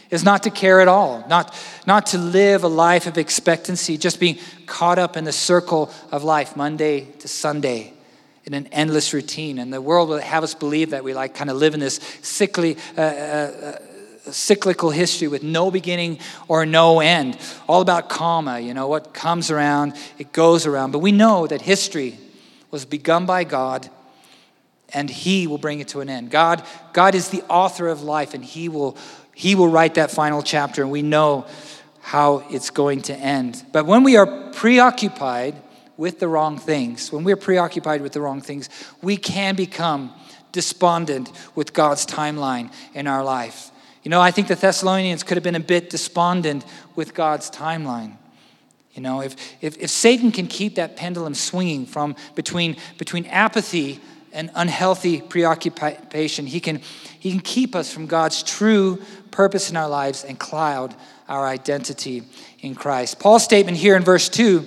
is 0.09 0.23
not 0.23 0.43
to 0.43 0.49
care 0.49 0.81
at 0.81 0.87
all, 0.87 1.25
not, 1.27 1.53
not 1.85 2.07
to 2.07 2.17
live 2.17 2.63
a 2.63 2.67
life 2.67 3.07
of 3.07 3.17
expectancy, 3.17 3.97
just 3.97 4.19
being 4.19 4.37
caught 4.65 4.99
up 4.99 5.17
in 5.17 5.23
the 5.23 5.31
circle 5.31 5.91
of 6.11 6.23
life, 6.23 6.55
Monday 6.55 7.01
to 7.19 7.27
Sunday, 7.27 7.93
in 8.45 8.53
an 8.53 8.67
endless 8.67 9.13
routine. 9.13 9.59
And 9.59 9.73
the 9.73 9.81
world 9.81 10.09
will 10.09 10.19
have 10.19 10.43
us 10.43 10.53
believe 10.53 10.91
that 10.91 11.03
we 11.03 11.13
like 11.13 11.35
kind 11.35 11.49
of 11.49 11.57
live 11.57 11.73
in 11.73 11.79
this 11.79 11.99
sickly, 12.21 12.77
uh, 12.97 13.01
uh, 13.01 13.03
uh, 13.03 13.79
cyclical 14.31 14.89
history 14.89 15.27
with 15.27 15.43
no 15.43 15.71
beginning 15.71 16.19
or 16.47 16.65
no 16.65 16.99
end, 16.99 17.37
all 17.67 17.81
about 17.81 18.09
karma, 18.09 18.59
you 18.59 18.73
know, 18.73 18.87
what 18.87 19.13
comes 19.13 19.51
around, 19.51 19.93
it 20.17 20.31
goes 20.31 20.65
around. 20.65 20.91
But 20.91 20.99
we 20.99 21.11
know 21.11 21.47
that 21.47 21.61
history 21.61 22.17
was 22.71 22.85
begun 22.85 23.25
by 23.25 23.43
God 23.43 23.89
and 24.93 25.09
he 25.09 25.47
will 25.47 25.57
bring 25.57 25.79
it 25.79 25.89
to 25.89 26.01
an 26.01 26.09
end. 26.09 26.31
God, 26.31 26.63
God 26.93 27.15
is 27.15 27.29
the 27.29 27.43
author 27.43 27.87
of 27.87 28.03
life 28.03 28.33
and 28.33 28.43
he 28.43 28.69
will 28.69 28.97
he 29.37 29.53
will 29.53 29.67
write 29.67 29.93
that 29.93 30.09
final 30.09 30.41
chapter, 30.41 30.81
and 30.81 30.89
we 30.89 31.03
know 31.03 31.45
how 32.01 32.43
it's 32.49 32.71
going 32.71 33.03
to 33.03 33.13
end. 33.13 33.63
But 33.71 33.85
when 33.85 34.01
we 34.01 34.17
are 34.17 34.51
preoccupied 34.53 35.55
with 35.95 36.17
the 36.17 36.27
wrong 36.27 36.57
things, 36.57 37.11
when 37.11 37.23
we're 37.23 37.35
preoccupied 37.35 38.01
with 38.01 38.13
the 38.13 38.19
wrong 38.19 38.41
things, 38.41 38.67
we 39.03 39.15
can 39.15 39.55
become 39.55 40.11
despondent 40.53 41.31
with 41.53 41.71
God's 41.71 42.03
timeline 42.07 42.73
in 42.95 43.05
our 43.05 43.23
life. 43.23 43.69
You 44.01 44.09
know, 44.09 44.21
I 44.21 44.31
think 44.31 44.47
the 44.47 44.55
Thessalonians 44.55 45.21
could 45.21 45.37
have 45.37 45.43
been 45.43 45.53
a 45.53 45.59
bit 45.59 45.91
despondent 45.91 46.65
with 46.95 47.13
God's 47.13 47.51
timeline. 47.51 48.17
You 48.95 49.03
know, 49.03 49.21
if, 49.21 49.35
if, 49.61 49.77
if 49.77 49.91
Satan 49.91 50.31
can 50.31 50.47
keep 50.47 50.73
that 50.75 50.95
pendulum 50.95 51.35
swinging 51.35 51.85
from 51.85 52.15
between, 52.33 52.77
between 52.97 53.27
apathy 53.27 53.99
and 54.33 54.49
unhealthy 54.55 55.21
preoccupation, 55.21 56.47
he 56.47 56.59
can, 56.59 56.81
he 57.19 57.31
can 57.31 57.39
keep 57.39 57.75
us 57.75 57.93
from 57.93 58.07
God's 58.07 58.43
true 58.43 59.01
purpose 59.37 59.69
in 59.69 59.77
our 59.77 59.87
lives 59.87 60.23
and 60.23 60.39
cloud 60.39 60.95
our 61.29 61.45
identity 61.45 62.23
in 62.61 62.73
Christ. 62.73 63.19
Paul's 63.19 63.43
statement 63.43 63.77
here 63.77 63.95
in 63.95 64.01
verse 64.03 64.29
2 64.29 64.65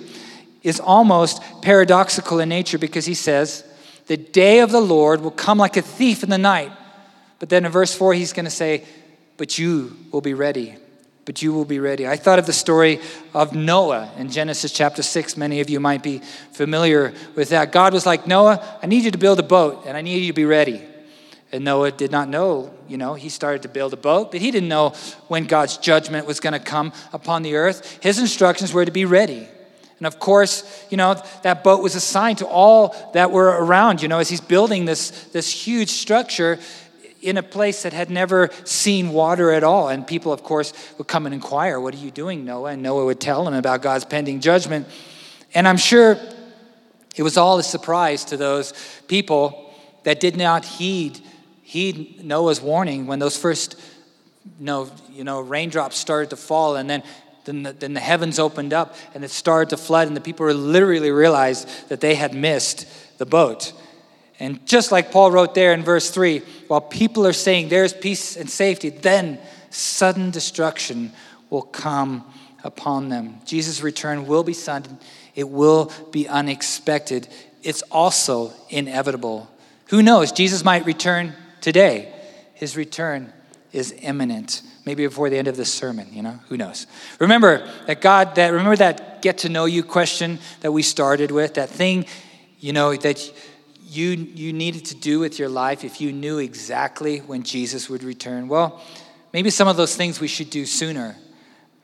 is 0.63 0.79
almost 0.79 1.41
paradoxical 1.61 2.39
in 2.39 2.47
nature 2.47 2.77
because 2.77 3.05
he 3.05 3.13
says, 3.13 3.65
The 4.07 4.15
day 4.15 4.61
of 4.61 4.71
the 4.71 4.79
Lord 4.79 5.19
will 5.19 5.31
come 5.31 5.57
like 5.57 5.75
a 5.75 5.81
thief 5.81 6.23
in 6.23 6.29
the 6.29 6.37
night. 6.37 6.71
But 7.39 7.49
then 7.49 7.65
in 7.65 7.71
verse 7.71 7.93
4, 7.93 8.13
he's 8.13 8.31
going 8.31 8.45
to 8.45 8.49
say, 8.49 8.85
But 9.35 9.59
you 9.59 9.97
will 10.09 10.21
be 10.21 10.33
ready. 10.33 10.77
But 11.25 11.41
you 11.41 11.51
will 11.51 11.65
be 11.65 11.79
ready. 11.79 12.07
I 12.07 12.15
thought 12.15 12.39
of 12.39 12.45
the 12.45 12.53
story 12.53 13.01
of 13.33 13.53
Noah 13.53 14.09
in 14.17 14.31
Genesis 14.31 14.71
chapter 14.71 15.03
6. 15.03 15.35
Many 15.35 15.59
of 15.59 15.69
you 15.69 15.81
might 15.81 16.01
be 16.01 16.19
familiar 16.53 17.13
with 17.35 17.49
that. 17.49 17.73
God 17.73 17.91
was 17.91 18.05
like, 18.05 18.25
Noah, 18.25 18.79
I 18.81 18.87
need 18.87 19.03
you 19.03 19.11
to 19.11 19.17
build 19.17 19.39
a 19.39 19.43
boat 19.43 19.83
and 19.85 19.97
I 19.97 20.01
need 20.01 20.21
you 20.21 20.27
to 20.27 20.33
be 20.33 20.45
ready. 20.45 20.81
And 21.51 21.65
Noah 21.65 21.91
did 21.91 22.11
not 22.11 22.29
know, 22.29 22.73
you 22.87 22.97
know, 22.97 23.13
he 23.13 23.27
started 23.27 23.63
to 23.63 23.67
build 23.67 23.93
a 23.93 23.97
boat, 23.97 24.31
but 24.31 24.39
he 24.39 24.51
didn't 24.51 24.69
know 24.69 24.93
when 25.27 25.45
God's 25.45 25.77
judgment 25.77 26.25
was 26.25 26.39
going 26.39 26.53
to 26.53 26.59
come 26.59 26.93
upon 27.11 27.43
the 27.43 27.55
earth. 27.55 27.99
His 28.01 28.19
instructions 28.19 28.73
were 28.73 28.85
to 28.85 28.91
be 28.91 29.05
ready. 29.05 29.47
And 29.97 30.07
of 30.07 30.17
course, 30.17 30.85
you 30.89 30.97
know, 30.97 31.21
that 31.43 31.63
boat 31.63 31.83
was 31.83 31.93
assigned 31.93 32.39
to 32.39 32.47
all 32.47 32.95
that 33.13 33.31
were 33.31 33.49
around, 33.63 34.01
you 34.01 34.07
know, 34.07 34.19
as 34.19 34.29
he's 34.29 34.41
building 34.41 34.85
this, 34.85 35.11
this 35.25 35.51
huge 35.51 35.89
structure 35.89 36.57
in 37.21 37.37
a 37.37 37.43
place 37.43 37.83
that 37.83 37.93
had 37.93 38.09
never 38.09 38.49
seen 38.63 39.09
water 39.09 39.51
at 39.51 39.63
all. 39.63 39.89
And 39.89 40.07
people, 40.07 40.33
of 40.33 40.41
course, 40.41 40.73
would 40.97 41.07
come 41.07 41.25
and 41.25 41.35
inquire, 41.35 41.79
What 41.79 41.93
are 41.93 41.99
you 41.99 42.11
doing, 42.11 42.45
Noah? 42.45 42.71
And 42.71 42.81
Noah 42.81 43.05
would 43.05 43.19
tell 43.19 43.45
them 43.45 43.53
about 43.53 43.81
God's 43.81 44.05
pending 44.05 44.39
judgment. 44.39 44.87
And 45.53 45.67
I'm 45.67 45.77
sure 45.77 46.17
it 47.15 47.23
was 47.23 47.37
all 47.37 47.59
a 47.59 47.63
surprise 47.63 48.25
to 48.25 48.37
those 48.37 48.73
people 49.07 49.71
that 50.03 50.19
did 50.19 50.35
not 50.35 50.65
heed 50.65 51.19
heed 51.71 52.21
Noah's 52.25 52.59
warning 52.59 53.07
when 53.07 53.19
those 53.19 53.37
first 53.37 53.79
you 54.59 54.65
know, 54.65 54.91
you 55.09 55.23
know, 55.23 55.39
raindrops 55.39 55.97
started 55.97 56.31
to 56.31 56.35
fall 56.35 56.75
and 56.75 56.89
then, 56.89 57.01
then, 57.45 57.63
the, 57.63 57.71
then 57.71 57.93
the 57.93 58.01
heavens 58.01 58.39
opened 58.39 58.73
up 58.73 58.93
and 59.15 59.23
it 59.23 59.31
started 59.31 59.69
to 59.69 59.77
flood 59.77 60.09
and 60.09 60.17
the 60.17 60.21
people 60.21 60.45
literally 60.47 61.11
realized 61.11 61.69
that 61.87 62.01
they 62.01 62.15
had 62.15 62.33
missed 62.33 62.85
the 63.19 63.25
boat. 63.25 63.71
And 64.37 64.65
just 64.67 64.91
like 64.91 65.13
Paul 65.13 65.31
wrote 65.31 65.55
there 65.55 65.71
in 65.71 65.81
verse 65.81 66.09
3, 66.09 66.39
while 66.67 66.81
people 66.81 67.25
are 67.25 67.31
saying 67.31 67.69
there's 67.69 67.93
peace 67.93 68.35
and 68.35 68.49
safety, 68.49 68.89
then 68.89 69.39
sudden 69.69 70.29
destruction 70.29 71.13
will 71.49 71.61
come 71.61 72.25
upon 72.65 73.07
them. 73.07 73.39
Jesus' 73.45 73.81
return 73.81 74.27
will 74.27 74.43
be 74.43 74.53
sudden, 74.53 74.99
it 75.35 75.47
will 75.47 75.89
be 76.11 76.27
unexpected. 76.27 77.29
It's 77.63 77.81
also 77.83 78.51
inevitable. 78.69 79.49
Who 79.85 80.01
knows? 80.01 80.33
Jesus 80.33 80.65
might 80.65 80.85
return 80.85 81.33
today. 81.61 82.13
His 82.53 82.75
return 82.75 83.31
is 83.71 83.95
imminent. 84.01 84.61
Maybe 84.85 85.05
before 85.05 85.29
the 85.29 85.37
end 85.37 85.47
of 85.47 85.55
this 85.55 85.73
sermon, 85.73 86.07
you 86.11 86.21
know, 86.21 86.39
who 86.49 86.57
knows? 86.57 86.87
Remember 87.19 87.67
that 87.87 88.01
God, 88.01 88.35
that 88.35 88.49
remember 88.49 88.75
that 88.77 89.21
get 89.21 89.39
to 89.39 89.49
know 89.49 89.65
you 89.65 89.83
question 89.83 90.39
that 90.61 90.71
we 90.71 90.81
started 90.81 91.31
with, 91.31 91.53
that 91.53 91.69
thing, 91.69 92.05
you 92.59 92.73
know, 92.73 92.95
that 92.95 93.31
you 93.83 94.09
you 94.09 94.53
needed 94.53 94.85
to 94.85 94.95
do 94.95 95.19
with 95.19 95.37
your 95.37 95.49
life 95.49 95.83
if 95.83 96.01
you 96.01 96.11
knew 96.11 96.39
exactly 96.39 97.19
when 97.19 97.43
Jesus 97.43 97.89
would 97.89 98.03
return. 98.03 98.47
Well, 98.47 98.81
maybe 99.33 99.49
some 99.49 99.67
of 99.67 99.77
those 99.77 99.95
things 99.95 100.19
we 100.19 100.27
should 100.27 100.49
do 100.49 100.65
sooner 100.65 101.15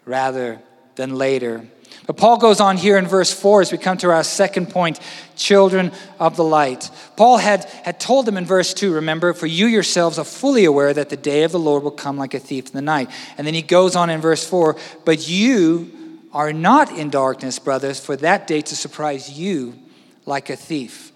rather 0.06 0.60
than 0.96 1.16
later. 1.16 1.66
But 2.06 2.18
Paul 2.18 2.38
goes 2.38 2.60
on 2.60 2.78
here 2.78 2.98
in 2.98 3.06
verse 3.06 3.34
4 3.34 3.62
as 3.62 3.72
we 3.72 3.78
come 3.78 3.98
to 3.98 4.12
our 4.12 4.24
second 4.24 4.70
point 4.70 5.00
children 5.36 5.92
of 6.20 6.36
the 6.36 6.44
light. 6.44 6.90
Paul 7.16 7.38
had, 7.38 7.66
had 7.84 8.00
told 8.00 8.26
them 8.26 8.38
in 8.38 8.46
verse 8.46 8.74
2, 8.74 8.94
remember, 8.94 9.34
for 9.34 9.48
you 9.48 9.68
yourselves 9.68 10.18
are 10.18 10.26
fully 10.26 10.66
aware 10.66 10.94
that 10.94 11.10
the 11.10 11.18
day 11.18 11.44
of 11.44 11.52
the 11.52 11.60
Lord 11.60 11.84
will 11.84 11.92
come 11.92 12.18
like 12.18 12.34
a 12.34 12.40
thief 12.40 12.68
in 12.68 12.74
the 12.74 12.82
night. 12.82 13.10
And 13.38 13.46
then 13.46 13.54
he 13.54 13.62
goes 13.62 13.96
on 13.96 14.10
in 14.10 14.22
verse 14.22 14.48
4, 14.48 14.78
but 15.06 15.28
you 15.28 15.92
are 16.32 16.54
not 16.54 16.98
in 16.98 17.10
darkness, 17.10 17.60
brothers, 17.60 18.00
for 18.00 18.16
that 18.18 18.48
day 18.48 18.62
to 18.62 18.76
surprise 18.76 19.38
you 19.38 19.74
like 20.26 20.50
a 20.50 20.56
thief. 20.56 21.12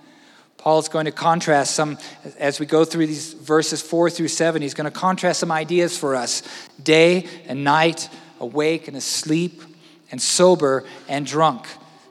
Paul's 0.57 0.89
going 0.89 1.05
to 1.05 1.11
contrast 1.11 1.73
some, 1.73 1.97
as 2.37 2.59
we 2.59 2.65
go 2.65 2.85
through 2.85 3.07
these 3.07 3.33
verses 3.33 3.81
4 3.81 4.09
through 4.09 4.27
7, 4.27 4.61
he's 4.61 4.75
going 4.75 4.85
to 4.85 4.91
contrast 4.91 5.39
some 5.39 5.51
ideas 5.51 5.97
for 5.97 6.15
us 6.15 6.43
day 6.83 7.27
and 7.47 7.63
night, 7.63 8.09
awake 8.39 8.87
and 8.87 8.95
asleep 8.95 9.63
and 10.11 10.21
sober 10.21 10.83
and 11.07 11.25
drunk. 11.25 11.67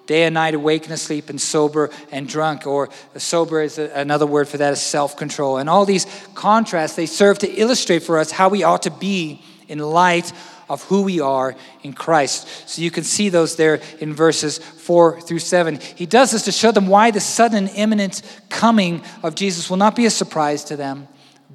Day 0.06 0.24
and 0.24 0.34
night, 0.34 0.54
awake 0.54 0.84
and 0.84 0.92
asleep, 0.92 1.30
and 1.30 1.40
sober 1.40 1.90
and 2.10 2.28
drunk. 2.28 2.66
Or 2.66 2.88
sober 3.16 3.62
is 3.62 3.78
another 3.78 4.26
word 4.26 4.48
for 4.48 4.56
that 4.56 4.72
is 4.72 4.80
self 4.80 5.16
control. 5.16 5.58
And 5.58 5.70
all 5.70 5.84
these 5.84 6.06
contrasts, 6.34 6.96
they 6.96 7.06
serve 7.06 7.38
to 7.40 7.48
illustrate 7.48 8.02
for 8.02 8.18
us 8.18 8.32
how 8.32 8.48
we 8.48 8.64
ought 8.64 8.82
to 8.82 8.90
be 8.90 9.42
in 9.68 9.78
light 9.78 10.32
of 10.68 10.82
who 10.84 11.02
we 11.02 11.20
are 11.20 11.54
in 11.82 11.92
Christ. 11.92 12.68
So 12.68 12.82
you 12.82 12.90
can 12.90 13.04
see 13.04 13.28
those 13.28 13.56
there 13.56 13.80
in 14.00 14.14
verses 14.14 14.58
4 14.58 15.20
through 15.20 15.40
7. 15.40 15.78
He 15.96 16.06
does 16.06 16.32
this 16.32 16.44
to 16.44 16.52
show 16.52 16.72
them 16.72 16.86
why 16.86 17.10
the 17.10 17.20
sudden 17.20 17.68
imminent 17.68 18.22
coming 18.48 19.02
of 19.22 19.34
Jesus 19.34 19.68
will 19.68 19.76
not 19.76 19.96
be 19.96 20.06
a 20.06 20.10
surprise 20.10 20.64
to 20.64 20.76
them 20.76 21.08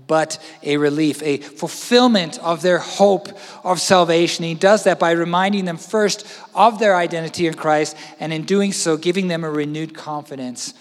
but 0.08 0.38
a 0.64 0.78
relief, 0.78 1.22
a 1.24 1.38
fulfillment 1.38 2.38
of 2.40 2.62
their 2.62 2.80
hope 2.80 3.30
of 3.64 3.80
salvation. 3.80 4.46
He 4.46 4.54
does 4.54 4.84
that 4.84 5.00
by 5.00 5.12
reminding 5.12 5.66
them 5.66 5.78
first 5.78 6.28
of 6.54 6.80
their 6.80 6.96
identity 6.96 7.48
in 7.48 7.54
Christ, 7.54 7.96
and 8.20 8.32
in 8.32 8.44
doing 8.44 8.72
so, 8.72 8.98
giving 8.98 9.28
them 9.28 9.44
a 9.44 9.50
renewed 9.50 9.96
confidence 9.96 10.74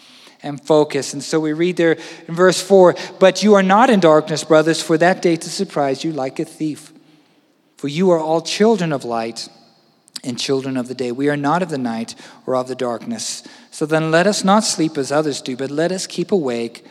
and 0.43 0.61
focus. 0.61 1.15
And 1.15 1.23
so 1.23 1.41
we 1.41 1.53
read 1.53 1.77
there 1.77 1.97
in 2.29 2.35
verse 2.35 2.61
4 2.61 2.95
But 3.19 3.43
you 3.43 3.55
are 3.55 3.63
not 3.63 3.91
in 3.91 4.01
darkness, 4.01 4.45
brothers, 4.45 4.83
for 4.83 4.99
that 4.99 5.23
day 5.23 5.37
to 5.37 5.51
surprise 5.51 6.05
you 6.05 6.13
like 6.13 6.39
a 6.39 6.45
thief. 6.45 6.93
For 7.77 7.89
you 7.89 8.11
are 8.11 8.19
all 8.19 8.41
children 8.41 8.93
of 8.93 9.05
light 9.05 9.49
and 10.23 10.39
children 10.39 10.77
of 10.77 10.89
the 10.89 10.95
day. 10.95 11.13
We 11.13 11.29
are 11.29 11.37
not 11.37 11.63
of 11.63 11.71
the 11.71 11.79
night 11.79 12.15
or 12.47 12.57
of 12.57 12.69
the 12.69 12.75
darkness. 12.75 13.43
So 13.71 13.85
then 13.87 14.11
let 14.11 14.27
us 14.27 14.45
not 14.45 14.65
sleep 14.65 14.97
as 14.97 15.11
others 15.11 15.43
do, 15.43 15.57
but 15.57 15.71
let 15.71 15.93
us 15.93 16.07
keep 16.07 16.33
awake 16.33 16.85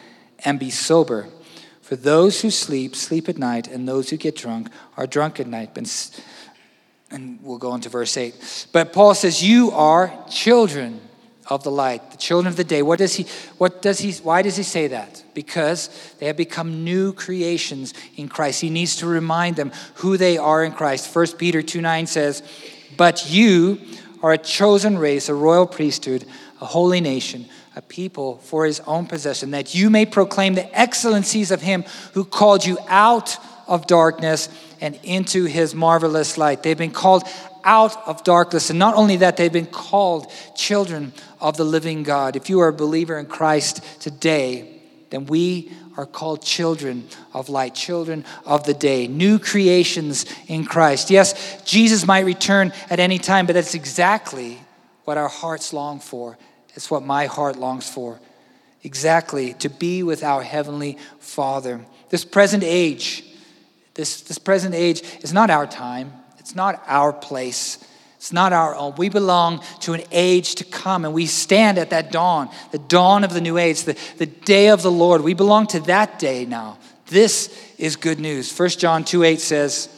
and 0.45 0.59
be 0.59 0.69
sober. 0.69 1.29
For 1.83 1.97
those 1.97 2.41
who 2.41 2.49
sleep, 2.49 2.95
sleep 2.95 3.27
at 3.27 3.37
night, 3.37 3.67
and 3.67 3.85
those 3.85 4.09
who 4.09 4.15
get 4.15 4.37
drunk 4.37 4.69
are 4.95 5.05
drunk 5.05 5.41
at 5.41 5.47
night. 5.47 5.77
And 7.11 7.39
we'll 7.43 7.57
go 7.57 7.71
on 7.71 7.81
to 7.81 7.89
verse 7.89 8.15
8. 8.15 8.67
But 8.71 8.93
Paul 8.93 9.13
says, 9.13 9.43
You 9.43 9.69
are 9.71 10.13
children 10.29 11.01
of 11.47 11.65
the 11.65 11.71
light, 11.71 12.11
the 12.11 12.17
children 12.17 12.47
of 12.47 12.55
the 12.55 12.63
day. 12.63 12.81
What 12.81 12.99
does 12.99 13.15
he, 13.15 13.25
what 13.57 13.81
does 13.81 13.99
he, 13.99 14.13
why 14.23 14.41
does 14.41 14.55
he 14.55 14.63
say 14.63 14.87
that? 14.87 15.25
Because 15.33 15.89
they 16.19 16.27
have 16.27 16.37
become 16.37 16.85
new 16.85 17.11
creations 17.11 17.93
in 18.15 18.29
Christ. 18.29 18.61
He 18.61 18.69
needs 18.69 18.95
to 18.97 19.05
remind 19.05 19.57
them 19.57 19.73
who 19.95 20.15
they 20.15 20.37
are 20.37 20.63
in 20.63 20.71
Christ. 20.71 21.13
1 21.13 21.37
Peter 21.37 21.61
2 21.61 21.81
9 21.81 22.07
says, 22.07 22.43
But 22.95 23.29
you 23.29 23.81
are 24.21 24.31
a 24.31 24.37
chosen 24.37 24.97
race, 24.97 25.27
a 25.27 25.35
royal 25.35 25.67
priesthood, 25.67 26.25
a 26.61 26.65
holy 26.65 27.01
nation, 27.01 27.45
a 27.75 27.81
people 27.81 28.37
for 28.37 28.65
his 28.65 28.79
own 28.81 29.07
possession, 29.07 29.51
that 29.51 29.73
you 29.73 29.89
may 29.89 30.05
proclaim 30.05 30.53
the 30.53 30.79
excellencies 30.79 31.51
of 31.51 31.61
him 31.61 31.83
who 32.13 32.23
called 32.23 32.65
you 32.65 32.77
out 32.87 33.37
of 33.67 33.87
darkness 33.87 34.49
and 34.81 34.99
into 35.03 35.45
his 35.45 35.73
marvelous 35.73 36.37
light. 36.37 36.63
They've 36.63 36.77
been 36.77 36.91
called 36.91 37.23
out 37.63 37.95
of 38.07 38.23
darkness. 38.23 38.69
And 38.69 38.77
not 38.77 38.95
only 38.95 39.17
that, 39.17 39.37
they've 39.37 39.51
been 39.51 39.65
called 39.65 40.31
children 40.55 41.13
of 41.39 41.57
the 41.57 41.63
living 41.63 42.03
God. 42.03 42.35
If 42.35 42.49
you 42.49 42.59
are 42.59 42.67
a 42.67 42.73
believer 42.73 43.17
in 43.17 43.25
Christ 43.25 43.81
today, 44.01 44.81
then 45.09 45.25
we 45.25 45.71
are 45.95 46.05
called 46.05 46.41
children 46.41 47.07
of 47.33 47.49
light, 47.49 47.75
children 47.75 48.25
of 48.45 48.65
the 48.65 48.73
day, 48.73 49.07
new 49.07 49.39
creations 49.39 50.25
in 50.47 50.65
Christ. 50.65 51.09
Yes, 51.09 51.61
Jesus 51.63 52.05
might 52.05 52.25
return 52.25 52.73
at 52.89 52.99
any 52.99 53.19
time, 53.19 53.45
but 53.45 53.53
that's 53.53 53.75
exactly 53.75 54.59
what 55.05 55.17
our 55.17 55.27
hearts 55.27 55.71
long 55.71 55.99
for. 55.99 56.37
It's 56.73 56.89
what 56.89 57.03
my 57.03 57.25
heart 57.25 57.55
longs 57.55 57.89
for. 57.89 58.19
Exactly, 58.83 59.53
to 59.55 59.69
be 59.69 60.03
with 60.03 60.23
our 60.23 60.43
Heavenly 60.43 60.97
Father. 61.19 61.85
This 62.09 62.25
present 62.25 62.63
age, 62.63 63.23
this, 63.93 64.21
this 64.21 64.37
present 64.37 64.75
age 64.75 65.03
is 65.21 65.31
not 65.31 65.49
our 65.49 65.65
time. 65.65 66.11
It's 66.39 66.55
not 66.55 66.83
our 66.87 67.13
place. 67.13 67.77
It's 68.17 68.33
not 68.33 68.53
our 68.53 68.75
own. 68.75 68.95
We 68.95 69.09
belong 69.09 69.61
to 69.81 69.93
an 69.93 70.01
age 70.11 70.55
to 70.55 70.63
come, 70.63 71.05
and 71.05 71.13
we 71.13 71.25
stand 71.25 71.77
at 71.77 71.89
that 71.89 72.11
dawn, 72.11 72.49
the 72.71 72.79
dawn 72.79 73.23
of 73.23 73.33
the 73.33 73.41
new 73.41 73.57
age, 73.57 73.83
the, 73.83 73.97
the 74.17 74.25
day 74.25 74.69
of 74.69 74.81
the 74.81 74.91
Lord. 74.91 75.21
We 75.21 75.33
belong 75.33 75.67
to 75.67 75.79
that 75.81 76.19
day 76.19 76.45
now. 76.45 76.77
This 77.07 77.53
is 77.77 77.95
good 77.95 78.19
news. 78.19 78.57
1 78.57 78.69
John 78.69 79.03
2 79.03 79.23
8 79.23 79.41
says, 79.41 79.89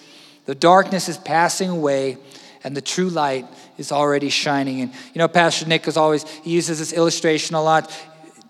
The 0.45 0.55
darkness 0.55 1.07
is 1.07 1.17
passing 1.17 1.69
away, 1.69 2.17
and 2.63 2.75
the 2.75 2.81
true 2.81 3.09
light 3.09 3.45
is 3.77 3.91
already 3.91 4.29
shining. 4.29 4.81
And 4.81 4.91
you 5.13 5.19
know, 5.19 5.27
Pastor 5.27 5.65
Nick 5.65 5.87
is 5.87 5.97
always, 5.97 6.27
he 6.43 6.51
uses 6.51 6.79
this 6.79 6.93
illustration 6.93 7.55
a 7.55 7.63
lot 7.63 7.91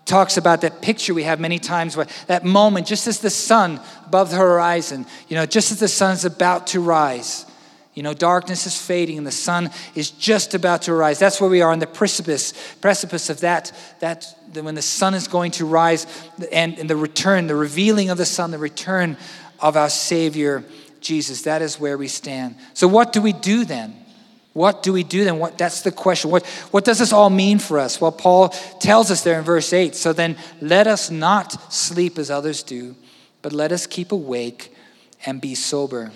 talks 0.04 0.36
about 0.36 0.60
that 0.60 0.80
picture 0.80 1.12
we 1.12 1.24
have 1.24 1.40
many 1.40 1.58
times 1.58 1.96
where 1.96 2.06
that 2.28 2.44
moment 2.44 2.86
just 2.86 3.08
as 3.08 3.18
the 3.18 3.28
sun 3.28 3.80
above 4.06 4.30
the 4.30 4.36
horizon 4.36 5.04
you 5.26 5.34
know 5.34 5.44
just 5.44 5.72
as 5.72 5.80
the 5.80 5.88
sun's 5.88 6.24
about 6.24 6.68
to 6.68 6.78
rise 6.78 7.44
you 7.96 8.02
know, 8.02 8.12
darkness 8.12 8.66
is 8.66 8.78
fading 8.78 9.16
and 9.16 9.26
the 9.26 9.32
sun 9.32 9.70
is 9.94 10.10
just 10.10 10.52
about 10.52 10.82
to 10.82 10.92
rise. 10.92 11.18
That's 11.18 11.40
where 11.40 11.48
we 11.48 11.62
are 11.62 11.72
on 11.72 11.78
the 11.78 11.86
precipice, 11.86 12.52
precipice 12.82 13.30
of 13.30 13.40
that, 13.40 13.72
that 14.00 14.36
when 14.52 14.74
the 14.74 14.82
sun 14.82 15.14
is 15.14 15.26
going 15.28 15.52
to 15.52 15.64
rise 15.64 16.06
and, 16.52 16.78
and 16.78 16.90
the 16.90 16.96
return, 16.96 17.46
the 17.46 17.56
revealing 17.56 18.10
of 18.10 18.18
the 18.18 18.26
sun, 18.26 18.50
the 18.50 18.58
return 18.58 19.16
of 19.60 19.78
our 19.78 19.88
Savior 19.88 20.62
Jesus. 21.00 21.42
That 21.42 21.62
is 21.62 21.80
where 21.80 21.96
we 21.96 22.08
stand. 22.08 22.56
So, 22.74 22.86
what 22.86 23.14
do 23.14 23.22
we 23.22 23.32
do 23.32 23.64
then? 23.64 23.96
What 24.56 24.82
do 24.82 24.90
we 24.94 25.04
do 25.04 25.22
then? 25.22 25.38
What, 25.38 25.58
that's 25.58 25.82
the 25.82 25.92
question. 25.92 26.30
What, 26.30 26.46
what 26.70 26.86
does 26.86 26.98
this 26.98 27.12
all 27.12 27.28
mean 27.28 27.58
for 27.58 27.78
us? 27.78 28.00
Well, 28.00 28.10
Paul 28.10 28.48
tells 28.80 29.10
us 29.10 29.22
there 29.22 29.38
in 29.38 29.44
verse 29.44 29.70
8 29.70 29.94
so 29.94 30.14
then 30.14 30.38
let 30.62 30.86
us 30.86 31.10
not 31.10 31.70
sleep 31.70 32.16
as 32.18 32.30
others 32.30 32.62
do, 32.62 32.96
but 33.42 33.52
let 33.52 33.70
us 33.70 33.86
keep 33.86 34.12
awake 34.12 34.74
and 35.26 35.42
be 35.42 35.54
sober. 35.54 36.10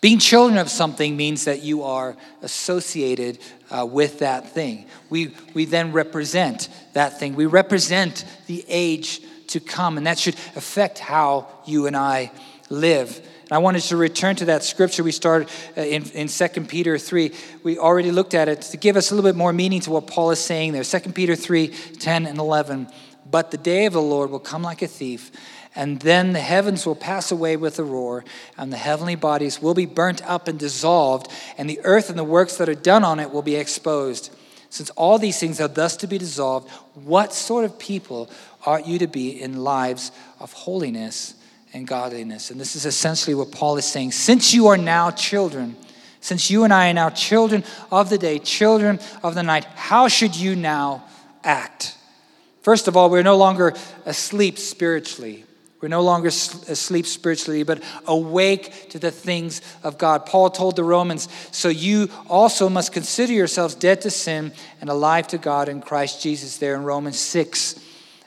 Being 0.00 0.18
children 0.18 0.58
of 0.58 0.68
something 0.68 1.16
means 1.16 1.44
that 1.44 1.62
you 1.62 1.84
are 1.84 2.16
associated 2.42 3.38
uh, 3.70 3.86
with 3.88 4.18
that 4.18 4.50
thing. 4.50 4.88
We, 5.08 5.32
we 5.54 5.66
then 5.66 5.92
represent 5.92 6.68
that 6.94 7.20
thing. 7.20 7.36
We 7.36 7.46
represent 7.46 8.24
the 8.48 8.64
age 8.66 9.20
to 9.50 9.60
come, 9.60 9.98
and 9.98 10.08
that 10.08 10.18
should 10.18 10.34
affect 10.56 10.98
how 10.98 11.46
you 11.64 11.86
and 11.86 11.96
I 11.96 12.32
live. 12.70 13.24
And 13.48 13.52
I 13.52 13.58
wanted 13.58 13.82
to 13.82 13.96
return 13.96 14.36
to 14.36 14.46
that 14.46 14.64
scripture 14.64 15.02
we 15.04 15.12
started 15.12 15.48
uh, 15.76 15.82
in, 15.82 16.04
in 16.10 16.28
2 16.28 16.48
Peter 16.62 16.98
3. 16.98 17.32
We 17.62 17.78
already 17.78 18.10
looked 18.10 18.34
at 18.34 18.48
it 18.48 18.62
to 18.62 18.76
give 18.76 18.96
us 18.96 19.10
a 19.10 19.14
little 19.14 19.28
bit 19.28 19.36
more 19.36 19.52
meaning 19.52 19.80
to 19.82 19.90
what 19.90 20.06
Paul 20.06 20.32
is 20.32 20.40
saying 20.40 20.72
there. 20.72 20.82
2 20.82 21.12
Peter 21.12 21.36
3 21.36 21.68
10 21.68 22.26
and 22.26 22.38
11. 22.38 22.88
But 23.28 23.50
the 23.50 23.58
day 23.58 23.86
of 23.86 23.92
the 23.92 24.02
Lord 24.02 24.30
will 24.30 24.40
come 24.40 24.62
like 24.62 24.82
a 24.82 24.86
thief 24.86 25.30
and 25.76 26.00
then 26.00 26.32
the 26.32 26.40
heavens 26.40 26.86
will 26.86 26.96
pass 26.96 27.30
away 27.30 27.56
with 27.56 27.78
a 27.78 27.84
roar, 27.84 28.24
and 28.56 28.72
the 28.72 28.78
heavenly 28.78 29.14
bodies 29.14 29.60
will 29.60 29.74
be 29.74 29.84
burnt 29.84 30.26
up 30.28 30.48
and 30.48 30.58
dissolved, 30.58 31.30
and 31.58 31.68
the 31.68 31.80
earth 31.84 32.08
and 32.08 32.18
the 32.18 32.24
works 32.24 32.56
that 32.56 32.68
are 32.68 32.74
done 32.74 33.04
on 33.04 33.20
it 33.20 33.30
will 33.30 33.42
be 33.42 33.56
exposed. 33.56 34.34
Since 34.70 34.88
all 34.90 35.18
these 35.18 35.38
things 35.38 35.60
are 35.60 35.68
thus 35.68 35.96
to 35.98 36.06
be 36.06 36.16
dissolved, 36.16 36.70
what 36.94 37.32
sort 37.32 37.66
of 37.66 37.78
people 37.78 38.30
ought 38.64 38.86
you 38.86 38.98
to 38.98 39.06
be 39.06 39.40
in 39.40 39.62
lives 39.62 40.10
of 40.40 40.52
holiness 40.54 41.34
and 41.72 41.86
godliness? 41.86 42.50
And 42.50 42.60
this 42.60 42.76
is 42.76 42.86
essentially 42.86 43.34
what 43.34 43.52
Paul 43.52 43.76
is 43.76 43.84
saying. 43.84 44.12
Since 44.12 44.54
you 44.54 44.68
are 44.68 44.76
now 44.76 45.10
children, 45.10 45.76
since 46.20 46.50
you 46.50 46.64
and 46.64 46.72
I 46.72 46.90
are 46.90 46.94
now 46.94 47.10
children 47.10 47.64
of 47.90 48.10
the 48.10 48.18
day, 48.18 48.38
children 48.38 49.00
of 49.22 49.34
the 49.34 49.42
night, 49.42 49.64
how 49.64 50.08
should 50.08 50.36
you 50.36 50.56
now 50.56 51.04
act? 51.44 51.96
First 52.62 52.88
of 52.88 52.96
all, 52.96 53.10
we're 53.10 53.22
no 53.22 53.36
longer 53.36 53.74
asleep 54.04 54.58
spiritually. 54.58 55.44
We're 55.80 55.88
no 55.88 56.02
longer 56.02 56.28
asleep 56.28 57.06
spiritually, 57.06 57.62
but 57.62 57.82
awake 58.06 58.88
to 58.90 58.98
the 58.98 59.10
things 59.10 59.60
of 59.82 59.98
God. 59.98 60.26
Paul 60.26 60.50
told 60.50 60.74
the 60.74 60.82
Romans, 60.82 61.28
So 61.52 61.68
you 61.68 62.08
also 62.28 62.68
must 62.68 62.92
consider 62.92 63.32
yourselves 63.32 63.74
dead 63.74 64.00
to 64.00 64.10
sin 64.10 64.52
and 64.80 64.90
alive 64.90 65.28
to 65.28 65.38
God 65.38 65.68
in 65.68 65.80
Christ 65.80 66.22
Jesus, 66.22 66.56
there 66.56 66.74
in 66.74 66.82
Romans 66.82 67.18
6 67.18 67.76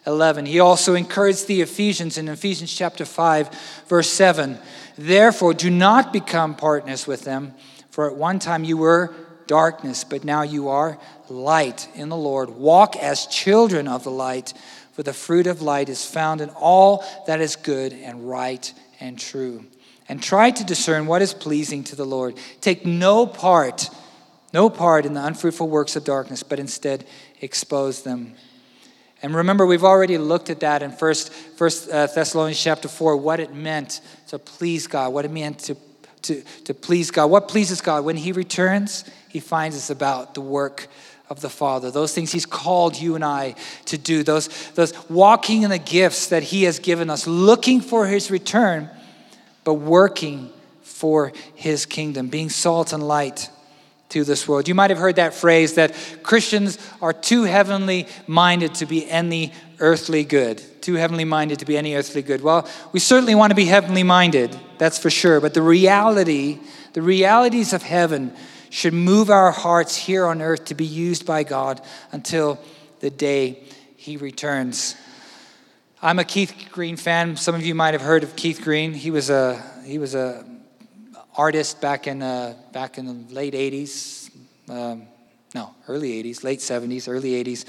11. 0.10 0.46
He 0.46 0.60
also 0.60 0.96
encouraged 0.96 1.48
the 1.48 1.62
Ephesians 1.62 2.18
in 2.18 2.28
Ephesians 2.28 2.74
chapter 2.74 3.06
5, 3.06 3.50
verse 3.88 4.10
7. 4.10 4.60
Therefore, 4.98 5.54
do 5.54 5.70
not 5.70 6.12
become 6.12 6.56
partners 6.56 7.08
with 7.08 7.24
them, 7.24 7.54
for 7.92 8.10
at 8.10 8.16
one 8.16 8.40
time 8.40 8.64
you 8.64 8.78
were 8.78 9.14
darkness, 9.48 10.04
but 10.04 10.24
now 10.24 10.42
you 10.42 10.70
are 10.70 11.00
light 11.30 11.88
in 11.96 12.10
the 12.10 12.18
Lord. 12.18 12.50
Walk 12.50 12.96
as 12.98 13.26
children 13.28 13.88
of 13.88 14.04
the 14.04 14.12
light 14.12 14.54
for 15.00 15.04
the 15.04 15.14
fruit 15.14 15.48
of 15.48 15.62
light 15.62 15.88
is 15.88 16.06
found 16.06 16.42
in 16.42 16.50
all 16.50 17.06
that 17.26 17.40
is 17.40 17.56
good 17.56 17.94
and 17.94 18.30
right 18.30 18.74
and 19.00 19.18
true. 19.18 19.64
And 20.10 20.22
try 20.22 20.52
to 20.52 20.64
discern 20.66 21.08
what 21.08 21.22
is 21.22 21.34
pleasing 21.34 21.86
to 21.86 21.96
the 21.96 22.06
Lord. 22.06 22.36
Take 22.60 22.86
no 22.86 23.26
part, 23.26 23.90
no 24.52 24.70
part 24.70 25.06
in 25.06 25.14
the 25.14 25.26
unfruitful 25.26 25.70
works 25.70 25.96
of 25.96 26.04
darkness, 26.04 26.44
but 26.44 26.60
instead 26.60 27.06
expose 27.40 28.04
them. 28.04 28.34
And 29.22 29.36
remember, 29.36 29.66
we've 29.66 29.84
already 29.84 30.18
looked 30.18 30.50
at 30.50 30.62
that 30.62 30.82
in 30.82 30.92
First, 30.92 31.34
First 31.34 31.90
uh, 31.90 32.08
Thessalonians 32.08 32.62
chapter 32.62 32.88
4, 32.88 33.18
what 33.18 33.40
it 33.40 33.54
meant 33.54 34.00
to 34.28 34.40
please 34.40 34.88
God, 34.88 35.14
what 35.14 35.26
it 35.26 35.32
meant 35.32 35.60
to, 35.60 35.76
to, 36.24 36.42
to 36.66 36.74
please 36.74 37.12
God. 37.12 37.28
What 37.28 37.50
pleases 37.50 37.82
God? 37.82 38.06
When 38.06 38.16
He 38.16 38.32
returns, 38.32 39.04
He 39.28 39.42
finds 39.42 39.76
us 39.76 39.90
about 39.90 40.36
the 40.36 40.42
work 40.42 40.88
of 41.30 41.42
the 41.42 41.50
Father, 41.50 41.92
those 41.92 42.14
things 42.14 42.32
He's 42.32 42.46
called 42.46 42.98
you 42.98 43.16
and 43.16 43.26
I 43.26 43.56
to 43.86 43.98
do, 43.98 44.24
those, 44.24 44.48
those 44.72 44.94
walking 45.10 45.64
in 45.64 45.70
the 45.70 45.78
gifts 45.78 46.28
that 46.28 46.44
He 46.44 46.64
has 46.64 46.80
given 46.80 47.10
us, 47.10 47.28
looking 47.28 47.82
for 47.82 48.08
His 48.08 48.32
return, 48.32 48.90
but 49.66 49.74
working 49.76 50.50
for 50.82 51.34
His 51.56 51.86
kingdom, 51.86 52.30
being 52.30 52.50
salt 52.50 52.94
and 52.94 53.06
light 53.06 53.50
to 54.10 54.24
this 54.24 54.48
world. 54.48 54.68
You 54.68 54.76
might 54.76 54.90
have 54.90 55.00
heard 55.00 55.18
that 55.18 55.34
phrase 55.34 55.76
that 55.76 55.96
Christians 56.24 56.78
are 57.02 57.14
too 57.14 57.44
heavenly 57.44 58.08
minded 58.28 58.76
to 58.76 58.86
be 58.86 59.10
any 59.10 59.54
earthly 59.80 60.24
good. 60.24 60.62
Too 60.82 60.96
heavenly 60.96 61.26
minded 61.26 61.60
to 61.60 61.66
be 61.66 61.78
any 61.78 61.96
earthly 61.96 62.22
good. 62.22 62.42
Well, 62.42 62.68
we 62.92 63.00
certainly 63.00 63.36
want 63.36 63.52
to 63.52 63.56
be 63.56 63.66
heavenly 63.66 64.04
minded, 64.04 64.58
that's 64.78 64.98
for 64.98 65.10
sure, 65.10 65.40
but 65.40 65.54
the 65.54 65.62
reality, 65.62 66.60
the 66.94 67.02
realities 67.02 67.74
of 67.74 67.84
heaven, 67.84 68.34
should 68.72 68.94
move 68.94 69.30
our 69.30 69.52
hearts 69.52 69.96
here 69.96 70.26
on 70.26 70.42
earth 70.42 70.66
to 70.66 70.76
be 70.76 70.86
used 70.86 71.26
by 71.26 71.44
God 71.44 71.82
until 72.12 72.60
the 73.00 73.10
day 73.10 73.64
He 73.96 74.18
returns. 74.18 74.96
I'm 76.02 76.20
a 76.20 76.24
Keith 76.24 76.70
Green 76.72 76.96
fan. 76.96 77.36
Some 77.36 77.56
of 77.56 77.66
you 77.66 77.76
might 77.76 77.94
have 77.94 78.02
heard 78.02 78.24
of 78.24 78.36
Keith 78.36 78.62
Green. 78.64 78.94
He 78.94 79.12
was 79.12 79.30
a 79.30 79.62
he 79.86 79.98
was 79.98 80.16
a 80.16 80.46
artist 81.40 81.80
back 81.80 82.06
in 82.06 82.22
uh, 82.22 82.54
back 82.74 82.98
in 82.98 83.06
the 83.06 83.34
late 83.34 83.54
'80s, 83.54 84.30
um, 84.68 85.04
no, 85.56 85.74
early 85.88 86.22
'80s, 86.22 86.44
late 86.44 86.60
'70s, 86.60 87.08
early 87.08 87.42
'80s. 87.42 87.66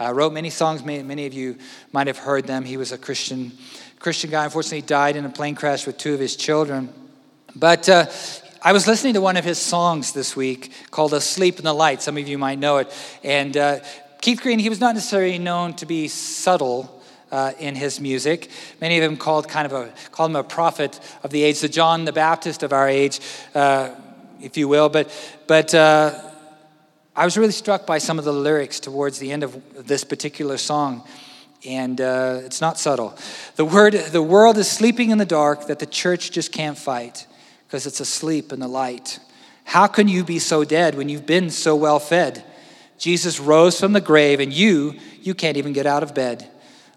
Uh, 0.00 0.12
wrote 0.12 0.32
many 0.32 0.50
songs. 0.50 0.84
Many, 0.84 1.04
many 1.04 1.26
of 1.26 1.32
you 1.32 1.56
might 1.92 2.08
have 2.08 2.18
heard 2.18 2.48
them. 2.48 2.64
He 2.64 2.76
was 2.76 2.90
a 2.90 2.98
Christian 2.98 3.52
Christian 4.00 4.30
guy. 4.30 4.44
Unfortunately, 4.44 4.82
died 4.82 5.14
in 5.14 5.24
a 5.24 5.28
plane 5.28 5.54
crash 5.54 5.86
with 5.86 5.96
two 5.96 6.12
of 6.12 6.18
his 6.18 6.34
children. 6.34 6.92
But 7.54 7.88
uh, 7.88 8.06
I 8.60 8.72
was 8.72 8.88
listening 8.88 9.14
to 9.14 9.20
one 9.20 9.36
of 9.36 9.44
his 9.44 9.58
songs 9.58 10.12
this 10.12 10.34
week 10.34 10.72
called 10.90 11.14
Asleep 11.14 11.58
in 11.58 11.64
the 11.64 11.72
Light. 11.72 12.02
Some 12.02 12.18
of 12.18 12.26
you 12.26 12.36
might 12.36 12.58
know 12.58 12.78
it. 12.78 12.92
And 13.22 13.56
uh, 13.56 13.78
Keith 14.22 14.42
Green, 14.42 14.58
he 14.58 14.68
was 14.68 14.80
not 14.80 14.96
necessarily 14.96 15.38
known 15.38 15.74
to 15.74 15.86
be 15.86 16.08
subtle. 16.08 16.93
Uh, 17.34 17.50
in 17.58 17.74
his 17.74 17.98
music, 17.98 18.48
many 18.80 18.96
of 18.96 19.02
them 19.02 19.16
called 19.16 19.48
kind 19.48 19.66
of 19.66 19.72
a 19.72 19.92
called 20.12 20.30
him 20.30 20.36
a 20.36 20.44
prophet 20.44 21.00
of 21.24 21.30
the 21.30 21.42
age, 21.42 21.58
the 21.60 21.68
John 21.68 22.04
the 22.04 22.12
Baptist 22.12 22.62
of 22.62 22.72
our 22.72 22.88
age, 22.88 23.18
uh, 23.56 23.88
if 24.40 24.56
you 24.56 24.68
will. 24.68 24.88
But 24.88 25.10
but 25.48 25.74
uh, 25.74 26.14
I 27.16 27.24
was 27.24 27.36
really 27.36 27.52
struck 27.52 27.86
by 27.86 27.98
some 27.98 28.20
of 28.20 28.24
the 28.24 28.32
lyrics 28.32 28.78
towards 28.78 29.18
the 29.18 29.32
end 29.32 29.42
of 29.42 29.50
this 29.86 30.04
particular 30.04 30.58
song 30.58 31.02
and 31.64 32.00
uh, 32.00 32.40
it's 32.44 32.60
not 32.60 32.78
subtle. 32.78 33.16
The, 33.56 33.64
word, 33.64 33.94
the 33.94 34.22
world 34.22 34.58
is 34.58 34.70
sleeping 34.70 35.10
in 35.10 35.18
the 35.18 35.24
dark 35.24 35.66
that 35.66 35.78
the 35.78 35.86
church 35.86 36.30
just 36.30 36.52
can't 36.52 36.76
fight 36.76 37.26
because 37.66 37.86
it's 37.86 38.00
asleep 38.00 38.52
in 38.52 38.60
the 38.60 38.68
light. 38.68 39.18
How 39.64 39.86
can 39.86 40.08
you 40.08 40.24
be 40.24 40.38
so 40.38 40.64
dead 40.64 40.94
when 40.94 41.08
you've 41.08 41.26
been 41.26 41.50
so 41.50 41.74
well 41.74 41.98
fed? 41.98 42.44
Jesus 42.98 43.40
rose 43.40 43.80
from 43.80 43.92
the 43.92 44.00
grave, 44.00 44.40
and 44.40 44.52
you, 44.52 44.94
you 45.20 45.34
can't 45.34 45.56
even 45.56 45.72
get 45.72 45.86
out 45.86 46.02
of 46.02 46.14
bed. 46.14 46.48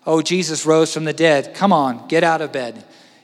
Oh, 0.07 0.21
Jesus 0.21 0.65
rose 0.65 0.93
from 0.93 1.03
the 1.03 1.11
dead. 1.11 1.53
Come 1.53 1.73
on, 1.73 2.07
get 2.07 2.23
out 2.23 2.41
of 2.41 2.53
bed. 2.53 2.81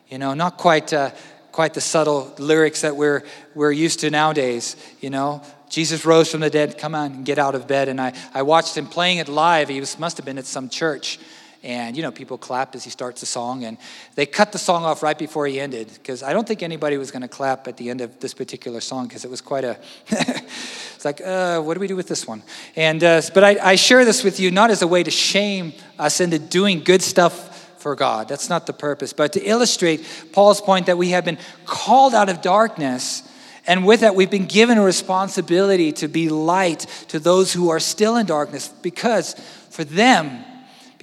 You 0.09 0.17
know, 0.17 0.33
not 0.33 0.57
quite, 0.57 0.91
uh, 0.91 1.11
quite 1.53 1.73
the 1.73 1.79
subtle 1.79 2.33
lyrics 2.37 2.81
that 2.81 2.97
we're, 2.97 3.23
we're 3.55 3.71
used 3.71 4.01
to 4.01 4.09
nowadays, 4.09 4.75
you 4.99 5.09
know. 5.09 5.41
Jesus 5.69 6.05
rose 6.05 6.29
from 6.29 6.41
the 6.41 6.49
dead. 6.49 6.77
Come 6.77 6.93
on 6.93 7.23
get 7.23 7.39
out 7.39 7.55
of 7.55 7.67
bed. 7.67 7.87
And 7.87 8.01
I, 8.01 8.13
I 8.33 8.41
watched 8.41 8.77
him 8.77 8.85
playing 8.85 9.19
it 9.19 9.29
live. 9.29 9.69
He 9.69 9.79
was, 9.79 9.97
must 9.97 10.17
have 10.17 10.25
been 10.25 10.37
at 10.37 10.45
some 10.45 10.67
church. 10.67 11.19
And, 11.63 11.95
you 11.95 12.04
know, 12.04 12.12
people 12.12 12.38
clap 12.38 12.76
as 12.76 12.84
he 12.84 12.89
starts 12.89 13.21
the 13.21 13.26
song. 13.26 13.63
And 13.63 13.78
they 14.15 14.26
cut 14.26 14.52
the 14.52 14.58
song 14.58 14.84
off 14.84 15.02
right 15.02 15.17
before 15.17 15.47
he 15.47 15.60
ended 15.60 15.89
because 15.93 16.21
I 16.21 16.34
don't 16.34 16.47
think 16.47 16.62
anybody 16.62 16.97
was 16.97 17.10
going 17.10 17.21
to 17.21 17.28
clap 17.28 17.67
at 17.67 17.78
the 17.78 17.89
end 17.89 18.02
of 18.02 18.19
this 18.19 18.34
particular 18.34 18.82
song 18.82 19.08
because 19.08 19.23
it 19.23 19.32
was 19.32 19.41
quite 19.41 19.63
a. 19.63 19.78
it's 20.10 21.06
like, 21.06 21.21
uh, 21.21 21.62
what 21.62 21.76
do 21.76 21.80
we 21.80 21.88
do 21.88 21.95
with 21.95 22.08
this 22.08 22.28
one? 22.28 22.43
And, 22.76 23.04
uh, 23.04 23.21
but 23.34 23.43
I, 23.43 23.71
I 23.71 23.76
share 23.76 24.04
this 24.04 24.23
with 24.23 24.39
you 24.39 24.52
not 24.52 24.71
as 24.71 24.82
a 24.82 24.88
way 24.88 25.04
to 25.04 25.12
shame 25.12 25.73
us 25.97 26.19
into 26.19 26.38
doing 26.38 26.84
good 26.84 27.02
stuff 27.02 27.80
for 27.80 27.95
God. 27.95 28.28
That's 28.28 28.49
not 28.49 28.67
the 28.67 28.73
purpose. 28.73 29.13
But 29.13 29.34
to 29.34 29.41
illustrate 29.41 30.06
Paul's 30.34 30.60
point 30.60 30.88
that 30.88 30.97
we 30.97 31.10
have 31.10 31.23
been 31.23 31.38
called 31.65 32.13
out 32.13 32.30
of 32.30 32.41
darkness 32.41 33.23
and 33.65 33.86
with 33.86 34.02
that, 34.02 34.15
we've 34.15 34.30
been 34.30 34.45
given 34.45 34.78
a 34.78 34.84
responsibility 34.84 35.93
to 35.93 36.08
be 36.08 36.28
light 36.28 36.80
to 37.10 37.19
those 37.19 37.54
who 37.54 37.69
are 37.69 37.80
still 37.80 38.17
in 38.17 38.26
darkness 38.26 38.67
because 38.67 39.36
for 39.69 39.86
them, 39.86 40.43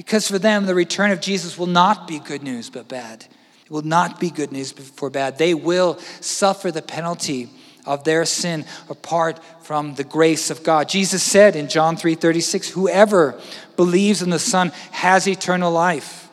because 0.01 0.27
for 0.27 0.39
them, 0.39 0.65
the 0.65 0.75
return 0.75 1.11
of 1.11 1.21
Jesus 1.21 1.59
will 1.59 1.67
not 1.67 2.09
be 2.09 2.21
good 2.21 2.43
news 2.43 2.71
but 2.71 2.89
bad. 2.89 3.27
It 3.67 3.71
will 3.71 3.83
not 3.83 4.19
be 4.19 4.31
good 4.31 4.51
news 4.51 4.73
for 4.73 5.11
bad. 5.11 5.37
They 5.37 5.53
will 5.53 5.99
suffer 6.23 6.73
the 6.73 6.81
penalty 6.81 7.51
of 7.85 8.05
their 8.05 8.25
sin 8.25 8.65
apart 8.89 9.41
from 9.63 9.97
the 9.97 10.05
grace 10.05 10.49
of 10.49 10.63
God. 10.63 10.89
Jesus 10.89 11.23
said 11.23 11.55
in 11.55 11.69
John 11.69 11.99
3:36, 11.99 12.71
"Whoever 12.71 13.39
believes 13.77 14.23
in 14.23 14.31
the 14.31 14.39
Son 14.39 14.73
has 14.91 15.29
eternal 15.29 15.71
life. 15.71 16.31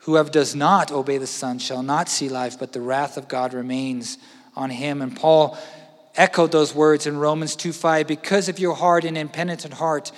Whoever 0.00 0.28
does 0.28 0.54
not 0.54 0.92
obey 0.92 1.16
the 1.16 1.26
Son 1.26 1.58
shall 1.58 1.82
not 1.82 2.10
see 2.10 2.28
life, 2.28 2.58
but 2.58 2.74
the 2.74 2.82
wrath 2.82 3.16
of 3.16 3.28
God 3.28 3.54
remains 3.54 4.18
on 4.54 4.68
him. 4.68 5.00
And 5.00 5.16
Paul 5.16 5.56
echoed 6.16 6.52
those 6.52 6.74
words 6.74 7.06
in 7.06 7.16
Romans 7.16 7.56
2 7.56 7.72
5 7.72 8.06
because 8.06 8.50
of 8.50 8.58
your 8.58 8.74
hard 8.74 9.06
and 9.06 9.16
impenitent 9.16 9.72
heart, 9.72 10.12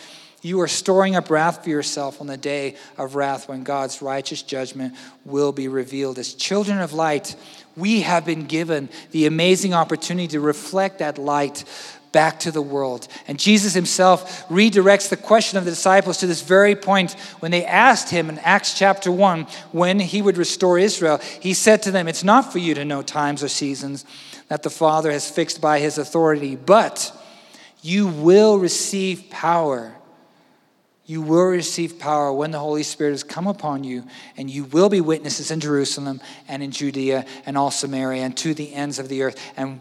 you 0.46 0.60
are 0.60 0.68
storing 0.68 1.16
up 1.16 1.28
wrath 1.28 1.64
for 1.64 1.70
yourself 1.70 2.20
on 2.20 2.28
the 2.28 2.36
day 2.36 2.76
of 2.96 3.16
wrath 3.16 3.48
when 3.48 3.64
God's 3.64 4.00
righteous 4.00 4.42
judgment 4.42 4.94
will 5.24 5.50
be 5.50 5.66
revealed. 5.66 6.20
As 6.20 6.34
children 6.34 6.78
of 6.78 6.92
light, 6.92 7.34
we 7.76 8.02
have 8.02 8.24
been 8.24 8.46
given 8.46 8.88
the 9.10 9.26
amazing 9.26 9.74
opportunity 9.74 10.28
to 10.28 10.40
reflect 10.40 11.00
that 11.00 11.18
light 11.18 11.64
back 12.12 12.38
to 12.40 12.52
the 12.52 12.62
world. 12.62 13.08
And 13.26 13.40
Jesus 13.40 13.74
himself 13.74 14.46
redirects 14.48 15.08
the 15.08 15.16
question 15.16 15.58
of 15.58 15.64
the 15.64 15.72
disciples 15.72 16.18
to 16.18 16.28
this 16.28 16.42
very 16.42 16.76
point 16.76 17.14
when 17.40 17.50
they 17.50 17.64
asked 17.64 18.10
him 18.10 18.30
in 18.30 18.38
Acts 18.38 18.78
chapter 18.78 19.10
1 19.10 19.48
when 19.72 19.98
he 19.98 20.22
would 20.22 20.38
restore 20.38 20.78
Israel. 20.78 21.18
He 21.40 21.54
said 21.54 21.82
to 21.82 21.90
them, 21.90 22.06
It's 22.06 22.24
not 22.24 22.52
for 22.52 22.58
you 22.58 22.72
to 22.74 22.84
know 22.84 23.02
times 23.02 23.42
or 23.42 23.48
seasons 23.48 24.04
that 24.46 24.62
the 24.62 24.70
Father 24.70 25.10
has 25.10 25.28
fixed 25.28 25.60
by 25.60 25.80
his 25.80 25.98
authority, 25.98 26.54
but 26.54 27.12
you 27.82 28.06
will 28.06 28.60
receive 28.60 29.28
power. 29.28 29.92
You 31.06 31.22
will 31.22 31.44
receive 31.44 32.00
power 32.00 32.32
when 32.32 32.50
the 32.50 32.58
Holy 32.58 32.82
Spirit 32.82 33.12
has 33.12 33.22
come 33.22 33.46
upon 33.46 33.84
you, 33.84 34.04
and 34.36 34.50
you 34.50 34.64
will 34.64 34.88
be 34.88 35.00
witnesses 35.00 35.52
in 35.52 35.60
Jerusalem 35.60 36.20
and 36.48 36.64
in 36.64 36.72
Judea 36.72 37.24
and 37.46 37.56
all 37.56 37.70
Samaria 37.70 38.24
and 38.24 38.36
to 38.38 38.54
the 38.54 38.74
ends 38.74 38.98
of 38.98 39.08
the 39.08 39.22
earth. 39.22 39.40
And 39.56 39.78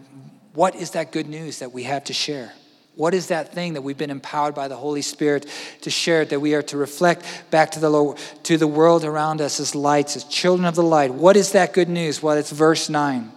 what 0.53 0.75
is 0.75 0.91
that 0.91 1.11
good 1.11 1.27
news 1.27 1.59
that 1.59 1.73
we 1.73 1.83
have 1.83 2.03
to 2.05 2.13
share? 2.13 2.53
What 2.95 3.13
is 3.13 3.27
that 3.27 3.53
thing 3.53 3.73
that 3.73 3.81
we've 3.81 3.97
been 3.97 4.11
empowered 4.11 4.55
by 4.55 4.67
the 4.67 4.75
Holy 4.75 5.01
Spirit 5.01 5.47
to 5.81 5.89
share, 5.89 6.23
that 6.25 6.39
we 6.39 6.53
are 6.53 6.61
to 6.63 6.77
reflect 6.77 7.25
back 7.49 7.71
to 7.71 7.79
the, 7.79 8.17
to 8.43 8.57
the 8.57 8.67
world 8.67 9.03
around 9.03 9.41
us 9.41 9.59
as 9.59 9.75
lights, 9.75 10.15
as 10.15 10.23
children 10.25 10.65
of 10.65 10.75
the 10.75 10.83
light? 10.83 11.11
What 11.11 11.35
is 11.35 11.51
that 11.53 11.73
good 11.73 11.89
news? 11.89 12.21
Well, 12.23 12.37
it's 12.37 12.51
verse 12.51 12.87
9. 12.87 13.31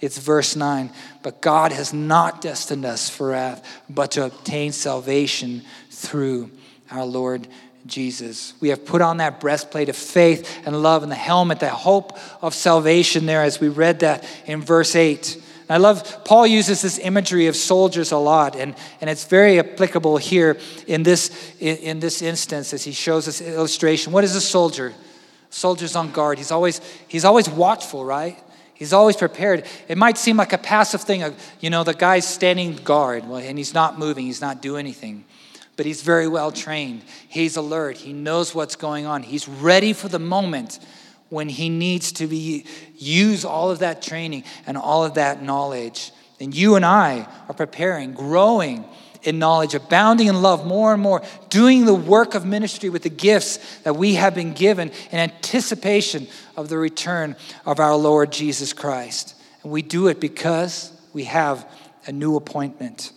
It's 0.00 0.18
verse 0.18 0.56
9. 0.56 0.90
But 1.22 1.40
God 1.40 1.72
has 1.72 1.92
not 1.92 2.40
destined 2.40 2.84
us 2.84 3.08
for 3.08 3.28
wrath, 3.28 3.64
but 3.88 4.12
to 4.12 4.24
obtain 4.24 4.72
salvation 4.72 5.62
through 5.90 6.50
our 6.90 7.04
Lord 7.04 7.48
Jesus. 7.86 8.54
We 8.60 8.68
have 8.68 8.84
put 8.84 9.00
on 9.00 9.18
that 9.18 9.40
breastplate 9.40 9.88
of 9.88 9.96
faith 9.96 10.66
and 10.66 10.82
love 10.82 11.02
and 11.02 11.10
the 11.10 11.16
helmet, 11.16 11.60
the 11.60 11.70
hope 11.70 12.18
of 12.42 12.54
salvation 12.54 13.26
there, 13.26 13.42
as 13.42 13.60
we 13.60 13.68
read 13.68 14.00
that 14.00 14.24
in 14.46 14.60
verse 14.62 14.94
8. 14.94 15.42
I 15.70 15.76
love, 15.76 16.24
Paul 16.24 16.46
uses 16.46 16.80
this 16.80 16.98
imagery 16.98 17.46
of 17.46 17.54
soldiers 17.54 18.10
a 18.10 18.16
lot, 18.16 18.56
and, 18.56 18.74
and 19.02 19.10
it's 19.10 19.24
very 19.24 19.58
applicable 19.58 20.16
here 20.16 20.56
in 20.86 21.02
this, 21.02 21.54
in, 21.60 21.76
in 21.76 22.00
this 22.00 22.22
instance 22.22 22.72
as 22.72 22.84
he 22.84 22.92
shows 22.92 23.26
this 23.26 23.42
illustration. 23.42 24.12
What 24.12 24.24
is 24.24 24.34
a 24.34 24.40
soldier? 24.40 24.94
Soldier's 25.50 25.94
on 25.94 26.10
guard. 26.10 26.38
He's 26.38 26.50
always, 26.50 26.80
he's 27.06 27.24
always 27.24 27.50
watchful, 27.50 28.02
right? 28.02 28.38
He's 28.72 28.94
always 28.94 29.16
prepared. 29.16 29.66
It 29.88 29.98
might 29.98 30.16
seem 30.16 30.36
like 30.36 30.52
a 30.54 30.58
passive 30.58 31.02
thing. 31.02 31.34
You 31.60 31.68
know, 31.68 31.84
the 31.84 31.94
guy's 31.94 32.26
standing 32.26 32.76
guard, 32.76 33.24
and 33.24 33.58
he's 33.58 33.74
not 33.74 33.98
moving, 33.98 34.24
he's 34.24 34.40
not 34.40 34.62
doing 34.62 34.80
anything. 34.80 35.24
But 35.78 35.86
he's 35.86 36.02
very 36.02 36.26
well 36.26 36.50
trained. 36.50 37.02
He's 37.28 37.56
alert. 37.56 37.98
He 37.98 38.12
knows 38.12 38.52
what's 38.52 38.74
going 38.74 39.06
on. 39.06 39.22
He's 39.22 39.46
ready 39.46 39.92
for 39.92 40.08
the 40.08 40.18
moment 40.18 40.80
when 41.28 41.48
he 41.48 41.68
needs 41.68 42.10
to 42.12 42.26
be 42.26 42.66
use 42.96 43.44
all 43.44 43.70
of 43.70 43.78
that 43.78 44.02
training 44.02 44.42
and 44.66 44.76
all 44.76 45.04
of 45.04 45.14
that 45.14 45.40
knowledge. 45.40 46.10
And 46.40 46.52
you 46.52 46.74
and 46.74 46.84
I 46.84 47.28
are 47.48 47.54
preparing, 47.54 48.12
growing 48.12 48.86
in 49.22 49.38
knowledge, 49.38 49.72
abounding 49.74 50.26
in 50.26 50.42
love 50.42 50.66
more 50.66 50.92
and 50.92 51.00
more, 51.00 51.22
doing 51.48 51.84
the 51.84 51.94
work 51.94 52.34
of 52.34 52.44
ministry 52.44 52.88
with 52.88 53.04
the 53.04 53.08
gifts 53.08 53.78
that 53.84 53.94
we 53.94 54.16
have 54.16 54.34
been 54.34 54.54
given 54.54 54.90
in 55.12 55.20
anticipation 55.20 56.26
of 56.56 56.68
the 56.68 56.76
return 56.76 57.36
of 57.64 57.78
our 57.78 57.94
Lord 57.94 58.32
Jesus 58.32 58.72
Christ. 58.72 59.36
And 59.62 59.70
we 59.70 59.82
do 59.82 60.08
it 60.08 60.18
because 60.18 60.90
we 61.12 61.24
have 61.24 61.64
a 62.04 62.10
new 62.10 62.34
appointment 62.34 63.12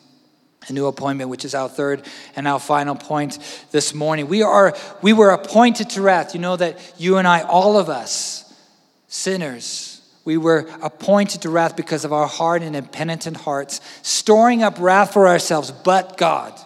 a 0.71 0.73
new 0.73 0.88
appointment, 0.88 1.29
which 1.29 1.45
is 1.45 1.53
our 1.53 1.69
third 1.69 2.01
and 2.36 2.47
our 2.47 2.60
final 2.60 2.95
point 2.95 3.38
this 3.71 3.93
morning. 3.93 4.27
We 4.27 4.41
are 4.41 4.75
we 5.01 5.13
were 5.13 5.29
appointed 5.29 5.91
to 5.91 6.01
wrath. 6.01 6.34
You 6.34 6.39
know 6.39 6.55
that 6.55 6.93
you 6.97 7.17
and 7.17 7.27
I, 7.27 7.41
all 7.41 7.77
of 7.77 7.89
us, 7.89 8.51
sinners, 9.07 10.01
we 10.25 10.38
were 10.38 10.67
appointed 10.81 11.43
to 11.43 11.49
wrath 11.49 11.75
because 11.75 12.05
of 12.05 12.13
our 12.13 12.27
hard 12.27 12.63
and 12.63 12.75
impenitent 12.75 13.38
hearts, 13.38 13.81
storing 14.01 14.63
up 14.63 14.79
wrath 14.79 15.13
for 15.13 15.27
ourselves, 15.27 15.71
but 15.71 16.17
God. 16.17 16.60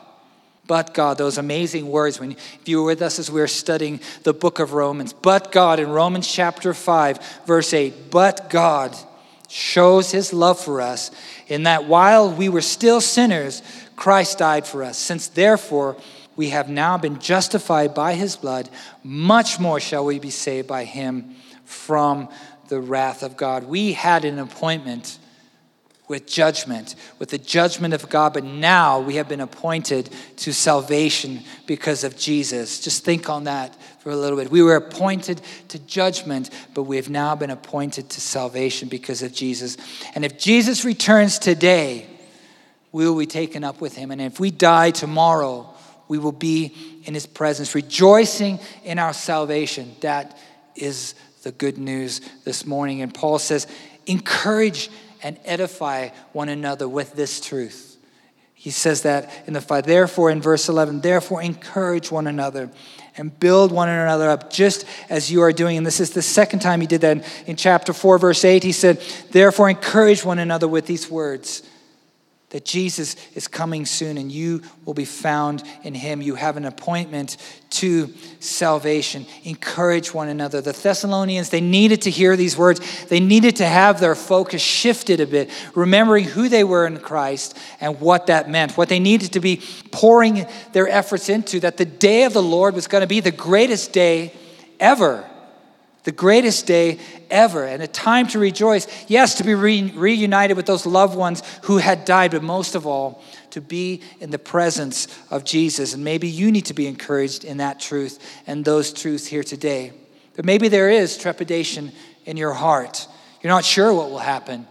But 0.68 0.96
God, 0.96 1.18
those 1.18 1.38
amazing 1.38 1.90
words 1.90 2.20
when 2.20 2.32
if 2.32 2.62
you 2.66 2.80
were 2.80 2.88
with 2.88 3.02
us 3.02 3.20
as 3.20 3.30
we 3.30 3.40
were 3.40 3.48
studying 3.48 4.00
the 4.24 4.34
book 4.34 4.60
of 4.60 4.74
Romans. 4.74 5.14
But 5.14 5.52
God 5.52 5.80
in 5.80 5.90
Romans 5.90 6.28
chapter 6.28 6.74
5, 6.74 7.44
verse 7.46 7.72
8, 7.72 8.10
but 8.10 8.50
God 8.50 8.96
shows 9.48 10.12
his 10.12 10.34
love 10.34 10.60
for 10.60 10.82
us 10.82 11.12
in 11.48 11.64
that 11.64 11.86
while 11.86 12.32
we 12.32 12.50
were 12.50 12.62
still 12.62 13.00
sinners, 13.00 13.62
Christ 13.96 14.40
died 14.40 14.68
for 14.68 14.84
us. 14.84 14.98
Since 14.98 15.30
therefore 15.30 15.98
we 16.36 16.50
have 16.50 16.70
now 16.70 16.98
been 16.98 17.20
justified 17.20 17.94
by 17.94 18.14
his 18.14 18.36
blood, 18.36 18.70
much 19.04 19.60
more 19.60 19.80
shall 19.80 20.06
we 20.06 20.20
be 20.20 20.30
saved 20.30 20.68
by 20.68 20.84
him 20.84 21.36
from 21.64 22.30
the 22.68 22.80
wrath 22.80 23.24
of 23.24 23.38
God. 23.38 23.64
We 23.64 23.94
had 23.94 24.26
an 24.26 24.40
appointment 24.40 25.20
with 26.08 26.28
judgment, 26.28 26.96
with 27.18 27.30
the 27.30 27.38
judgment 27.38 27.94
of 27.94 28.08
God, 28.10 28.34
but 28.34 28.44
now 28.44 29.00
we 29.00 29.16
have 29.16 29.28
been 29.28 29.42
appointed 29.42 30.10
to 30.38 30.54
salvation 30.54 31.42
because 31.66 32.04
of 32.04 32.16
Jesus. 32.16 32.80
Just 32.80 33.04
think 33.04 33.28
on 33.28 33.46
that 33.46 33.76
for 34.02 34.12
a 34.12 34.16
little 34.16 34.38
bit. 34.38 34.52
We 34.52 34.62
were 34.62 34.76
appointed 34.76 35.42
to 35.70 35.80
judgment, 35.80 36.52
but 36.76 36.84
we 36.84 36.98
have 36.98 37.10
now 37.10 37.36
been 37.36 37.50
appointed 37.50 38.10
to 38.12 38.22
salvation 38.22 38.88
because 38.88 39.24
of 39.24 39.34
Jesus. 39.34 39.78
And 40.14 40.24
if 40.24 40.38
Jesus 40.38 40.86
returns 40.86 41.40
today, 41.40 42.06
we 42.96 43.06
will 43.06 43.20
be 43.20 43.26
taken 43.26 43.66
up 43.66 43.82
with 43.82 43.94
him. 43.94 44.10
And 44.10 44.22
if 44.22 44.40
we 44.40 44.52
die 44.52 44.90
tomorrow, 44.90 45.68
we 46.08 46.18
will 46.18 46.32
be 46.32 46.74
in 47.04 47.14
his 47.14 47.26
presence, 47.26 47.76
rejoicing 47.76 48.58
in 48.86 49.00
our 49.00 49.12
salvation. 49.12 49.94
That 50.00 50.38
is 50.78 51.14
the 51.44 51.52
good 51.52 51.78
news 51.78 52.22
this 52.46 52.66
morning. 52.66 53.02
And 53.02 53.14
Paul 53.14 53.38
says, 53.38 53.68
encourage 54.06 54.90
and 55.22 55.38
edify 55.44 56.12
one 56.32 56.48
another 56.48 56.88
with 56.88 57.12
this 57.16 57.42
truth. 57.42 57.98
He 58.54 58.70
says 58.70 59.02
that 59.02 59.30
in 59.46 59.52
the 59.52 59.60
five. 59.60 59.86
Therefore, 59.86 60.30
in 60.30 60.42
verse 60.42 60.70
11, 60.70 61.02
therefore 61.02 61.42
encourage 61.42 62.10
one 62.10 62.28
another 62.28 62.70
and 63.18 63.38
build 63.38 63.74
one 63.74 63.90
another 63.90 64.30
up 64.30 64.50
just 64.50 64.86
as 65.10 65.30
you 65.30 65.42
are 65.42 65.52
doing. 65.52 65.76
And 65.76 65.86
this 65.86 66.00
is 66.00 66.12
the 66.12 66.22
second 66.22 66.60
time 66.60 66.80
he 66.80 66.88
did 66.88 67.02
that. 67.02 67.28
In 67.46 67.58
chapter 67.58 67.92
4, 67.92 68.20
verse 68.20 68.46
8, 68.46 68.64
he 68.64 68.72
said, 68.72 69.04
Therefore 69.32 69.70
encourage 69.70 70.24
one 70.24 70.40
another 70.40 70.70
with 70.70 70.86
these 70.86 71.12
words 71.12 71.62
that 72.56 72.64
Jesus 72.64 73.18
is 73.34 73.50
coming 73.50 73.86
soon 73.86 74.18
and 74.18 74.32
you 74.32 74.62
will 74.86 74.94
be 74.94 75.04
found 75.04 75.62
in 75.84 75.94
him. 75.94 76.22
You 76.22 76.36
have 76.36 76.56
an 76.56 76.64
appointment 76.64 77.36
to 77.72 78.14
salvation. 78.40 79.26
Encourage 79.44 80.14
one 80.14 80.30
another. 80.30 80.62
The 80.62 80.72
Thessalonians, 80.72 81.50
they 81.50 81.60
needed 81.60 82.04
to 82.04 82.10
hear 82.10 82.38
these 82.38 82.58
words. 82.58 82.80
They 83.08 83.20
needed 83.20 83.58
to 83.58 83.66
have 83.66 84.00
their 84.00 84.16
focus 84.16 84.62
shifted 84.62 85.20
a 85.20 85.28
bit, 85.28 85.50
remembering 85.76 86.24
who 86.24 86.48
they 86.48 86.64
were 86.64 86.88
in 86.88 86.98
Christ 87.00 87.58
and 87.82 88.00
what 88.00 88.28
that 88.28 88.50
meant, 88.50 88.78
what 88.78 88.88
they 88.88 89.02
needed 89.02 89.34
to 89.34 89.42
be 89.42 89.62
pouring 89.92 90.48
their 90.72 90.88
efforts 90.88 91.28
into, 91.28 91.60
that 91.60 91.76
the 91.76 91.84
day 91.84 92.24
of 92.24 92.32
the 92.32 92.42
Lord 92.42 92.74
was 92.74 92.88
going 92.88 93.02
to 93.02 93.06
be 93.06 93.20
the 93.20 93.32
greatest 93.32 93.92
day 93.92 94.32
ever 94.80 95.30
the 96.06 96.12
greatest 96.12 96.66
day 96.66 97.00
ever 97.30 97.66
and 97.66 97.84
a 97.84 97.88
time 97.88 98.28
to 98.28 98.40
rejoice. 98.40 98.88
Yes, 99.10 99.36
to 99.36 99.44
be 99.44 99.54
re- 99.54 99.92
reunited 99.92 100.56
with 100.56 100.68
those 100.68 100.86
loved 100.86 101.18
ones 101.18 101.44
who 101.64 101.78
had 101.78 102.06
died, 102.06 102.32
but 102.32 102.44
most 102.44 102.76
of 102.76 102.88
all, 102.88 103.22
to 103.50 103.60
be 103.60 104.02
in 104.20 104.30
the 104.30 104.40
presence 104.40 105.08
of 105.30 105.44
Jesus. 105.44 105.94
And 105.94 106.04
maybe 106.04 106.28
you 106.28 106.52
need 106.52 106.66
to 106.68 106.74
be 106.74 106.88
encouraged 106.88 107.44
in 107.44 107.58
that 107.58 107.80
truth 107.80 108.24
and 108.48 108.64
those 108.64 108.94
truths 108.94 109.26
here 109.26 109.44
today. 109.44 109.94
But 110.36 110.46
maybe 110.46 110.68
there 110.68 110.90
is 110.90 111.18
trepidation 111.18 111.92
in 112.26 112.38
your 112.38 112.54
heart. 112.54 113.08
You're 113.42 113.54
not 113.54 113.66
sure 113.66 113.94
what 113.94 114.10
will 114.10 114.20
happen 114.20 114.68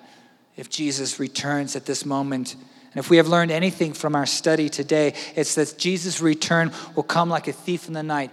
if 0.56 0.70
Jesus 0.70 1.18
returns 1.18 1.74
at 1.74 1.84
this 1.84 2.06
moment. 2.06 2.54
And 2.54 2.96
if 2.96 3.10
we 3.10 3.16
have 3.16 3.26
learned 3.26 3.50
anything 3.50 3.92
from 3.92 4.14
our 4.14 4.26
study 4.26 4.68
today, 4.68 5.14
it's 5.34 5.56
that 5.56 5.76
Jesus' 5.78 6.20
return 6.20 6.70
will 6.94 7.02
come 7.02 7.28
like 7.28 7.48
a 7.48 7.52
thief 7.52 7.88
in 7.88 7.94
the 7.94 8.04
night. 8.04 8.32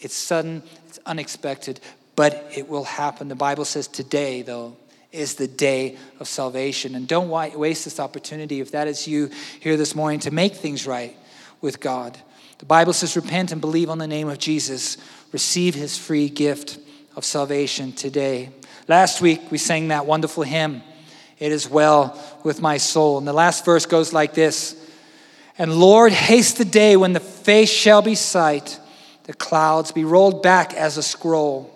It's 0.00 0.14
sudden, 0.14 0.64
it's 0.88 0.98
unexpected, 1.06 1.78
but 2.16 2.46
it 2.54 2.68
will 2.68 2.84
happen. 2.84 3.28
The 3.28 3.34
Bible 3.34 3.64
says 3.64 3.88
today, 3.88 4.42
though, 4.42 4.76
is 5.12 5.34
the 5.34 5.46
day 5.46 5.96
of 6.20 6.28
salvation. 6.28 6.94
And 6.94 7.06
don't 7.06 7.28
waste 7.28 7.84
this 7.84 8.00
opportunity, 8.00 8.60
if 8.60 8.72
that 8.72 8.88
is 8.88 9.06
you 9.06 9.30
here 9.60 9.76
this 9.76 9.94
morning, 9.94 10.20
to 10.20 10.30
make 10.30 10.56
things 10.56 10.86
right 10.86 11.16
with 11.60 11.80
God. 11.80 12.18
The 12.58 12.66
Bible 12.66 12.92
says, 12.92 13.16
repent 13.16 13.52
and 13.52 13.60
believe 13.60 13.90
on 13.90 13.98
the 13.98 14.06
name 14.06 14.28
of 14.28 14.38
Jesus. 14.38 14.96
Receive 15.32 15.74
his 15.74 15.96
free 15.98 16.28
gift 16.28 16.78
of 17.16 17.24
salvation 17.24 17.92
today. 17.92 18.50
Last 18.88 19.20
week, 19.20 19.40
we 19.50 19.58
sang 19.58 19.88
that 19.88 20.06
wonderful 20.06 20.42
hymn, 20.42 20.82
It 21.38 21.52
is 21.52 21.68
Well 21.68 22.20
with 22.44 22.60
My 22.60 22.76
Soul. 22.76 23.18
And 23.18 23.26
the 23.26 23.32
last 23.32 23.64
verse 23.64 23.86
goes 23.86 24.12
like 24.12 24.34
this 24.34 24.76
And 25.58 25.72
Lord, 25.74 26.12
haste 26.12 26.58
the 26.58 26.64
day 26.64 26.96
when 26.96 27.12
the 27.12 27.20
face 27.20 27.70
shall 27.70 28.02
be 28.02 28.14
sight, 28.14 28.78
the 29.24 29.34
clouds 29.34 29.90
be 29.90 30.04
rolled 30.04 30.42
back 30.42 30.74
as 30.74 30.96
a 30.96 31.02
scroll 31.02 31.73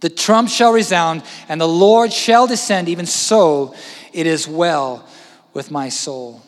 the 0.00 0.10
trump 0.10 0.48
shall 0.48 0.72
resound, 0.72 1.22
and 1.48 1.60
the 1.60 1.68
Lord 1.68 2.12
shall 2.12 2.46
descend. 2.46 2.88
Even 2.88 3.06
so, 3.06 3.74
it 4.12 4.26
is 4.26 4.48
well 4.48 5.06
with 5.52 5.70
my 5.70 5.88
soul. 5.88 6.42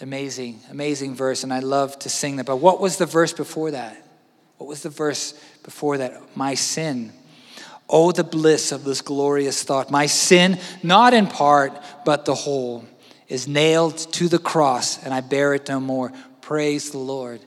Amazing, 0.00 0.60
amazing 0.70 1.14
verse, 1.14 1.42
and 1.42 1.52
I 1.52 1.58
love 1.58 1.98
to 2.00 2.08
sing 2.08 2.36
that. 2.36 2.46
But 2.46 2.56
what 2.56 2.80
was 2.80 2.98
the 2.98 3.06
verse 3.06 3.32
before 3.32 3.72
that? 3.72 4.04
What 4.58 4.68
was 4.68 4.82
the 4.82 4.90
verse 4.90 5.32
before 5.64 5.98
that? 5.98 6.36
My 6.36 6.54
sin. 6.54 7.12
Oh, 7.88 8.12
the 8.12 8.24
bliss 8.24 8.70
of 8.70 8.84
this 8.84 9.00
glorious 9.00 9.62
thought. 9.62 9.90
My 9.90 10.06
sin, 10.06 10.58
not 10.82 11.14
in 11.14 11.26
part, 11.26 11.72
but 12.04 12.26
the 12.26 12.34
whole, 12.34 12.84
is 13.28 13.48
nailed 13.48 13.96
to 14.12 14.28
the 14.28 14.38
cross, 14.38 15.02
and 15.02 15.14
I 15.14 15.20
bear 15.20 15.54
it 15.54 15.68
no 15.68 15.80
more. 15.80 16.12
Praise 16.42 16.90
the 16.90 16.98
Lord. 16.98 17.40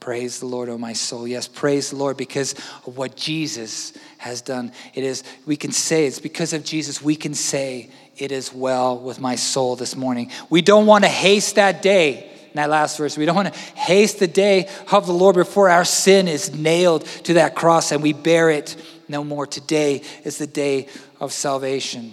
Praise 0.00 0.40
the 0.40 0.46
Lord, 0.46 0.68
oh 0.68 0.78
my 0.78 0.92
soul. 0.92 1.26
Yes, 1.26 1.48
praise 1.48 1.90
the 1.90 1.96
Lord 1.96 2.16
because 2.16 2.54
of 2.86 2.96
what 2.96 3.16
Jesus 3.16 3.92
has 4.18 4.40
done. 4.40 4.72
It 4.94 5.02
is, 5.02 5.24
we 5.46 5.56
can 5.56 5.72
say, 5.72 6.06
it's 6.06 6.20
because 6.20 6.52
of 6.52 6.64
Jesus, 6.64 7.02
we 7.02 7.16
can 7.16 7.34
say, 7.34 7.90
it 8.16 8.30
is 8.30 8.52
well 8.52 8.98
with 8.98 9.20
my 9.20 9.34
soul 9.36 9.74
this 9.74 9.96
morning. 9.96 10.30
We 10.50 10.62
don't 10.62 10.86
want 10.86 11.04
to 11.04 11.10
haste 11.10 11.56
that 11.56 11.82
day. 11.82 12.28
In 12.52 12.56
that 12.56 12.68
last 12.68 12.98
verse, 12.98 13.16
we 13.16 13.24
don't 13.24 13.34
want 13.34 13.52
to 13.52 13.58
haste 13.58 14.18
the 14.18 14.26
day 14.26 14.68
of 14.90 15.06
the 15.06 15.12
Lord 15.12 15.34
before 15.36 15.70
our 15.70 15.86
sin 15.86 16.28
is 16.28 16.54
nailed 16.54 17.06
to 17.24 17.34
that 17.34 17.54
cross 17.54 17.92
and 17.92 18.02
we 18.02 18.12
bear 18.12 18.50
it 18.50 18.76
no 19.08 19.24
more. 19.24 19.46
Today 19.46 20.02
is 20.24 20.36
the 20.36 20.46
day 20.46 20.88
of 21.18 21.32
salvation. 21.32 22.12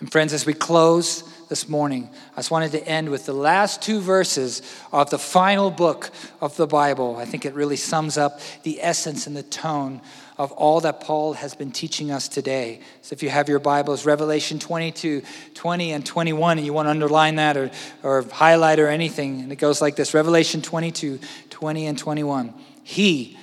And 0.00 0.10
friends, 0.10 0.32
as 0.32 0.46
we 0.46 0.54
close, 0.54 1.22
this 1.48 1.68
morning. 1.68 2.10
I 2.34 2.36
just 2.36 2.50
wanted 2.50 2.72
to 2.72 2.86
end 2.86 3.08
with 3.08 3.26
the 3.26 3.32
last 3.32 3.82
two 3.82 4.00
verses 4.00 4.62
of 4.92 5.10
the 5.10 5.18
final 5.18 5.70
book 5.70 6.10
of 6.40 6.56
the 6.56 6.66
Bible. 6.66 7.16
I 7.16 7.24
think 7.24 7.44
it 7.44 7.54
really 7.54 7.76
sums 7.76 8.18
up 8.18 8.40
the 8.62 8.82
essence 8.82 9.26
and 9.26 9.36
the 9.36 9.42
tone 9.42 10.00
of 10.36 10.52
all 10.52 10.80
that 10.82 11.00
Paul 11.00 11.32
has 11.32 11.54
been 11.54 11.72
teaching 11.72 12.10
us 12.10 12.28
today. 12.28 12.80
So 13.02 13.12
if 13.12 13.22
you 13.22 13.28
have 13.28 13.48
your 13.48 13.58
Bibles, 13.58 14.06
Revelation 14.06 14.58
22, 14.58 15.22
20, 15.54 15.92
and 15.92 16.06
21, 16.06 16.58
and 16.58 16.66
you 16.66 16.72
want 16.72 16.86
to 16.86 16.90
underline 16.90 17.36
that 17.36 17.56
or, 17.56 17.70
or 18.02 18.22
highlight 18.22 18.78
or 18.78 18.88
anything, 18.88 19.40
and 19.40 19.50
it 19.50 19.56
goes 19.56 19.80
like 19.82 19.96
this 19.96 20.14
Revelation 20.14 20.62
22, 20.62 21.18
20, 21.50 21.86
and 21.86 21.98
21. 21.98 22.54
He 22.84 23.36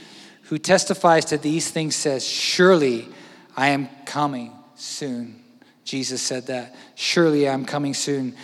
who 0.43 0.57
testifies 0.57 1.25
to 1.25 1.37
these 1.37 1.69
things 1.69 1.95
says, 1.95 2.25
Surely 2.25 3.07
I 3.57 3.69
am 3.69 3.89
coming 4.05 4.53
soon. 4.75 5.44
Jesus 5.85 6.21
said 6.21 6.47
that. 6.47 6.75
Surely 6.95 7.47
I'm 7.47 7.63
coming 7.63 7.93
soon. 7.93 8.35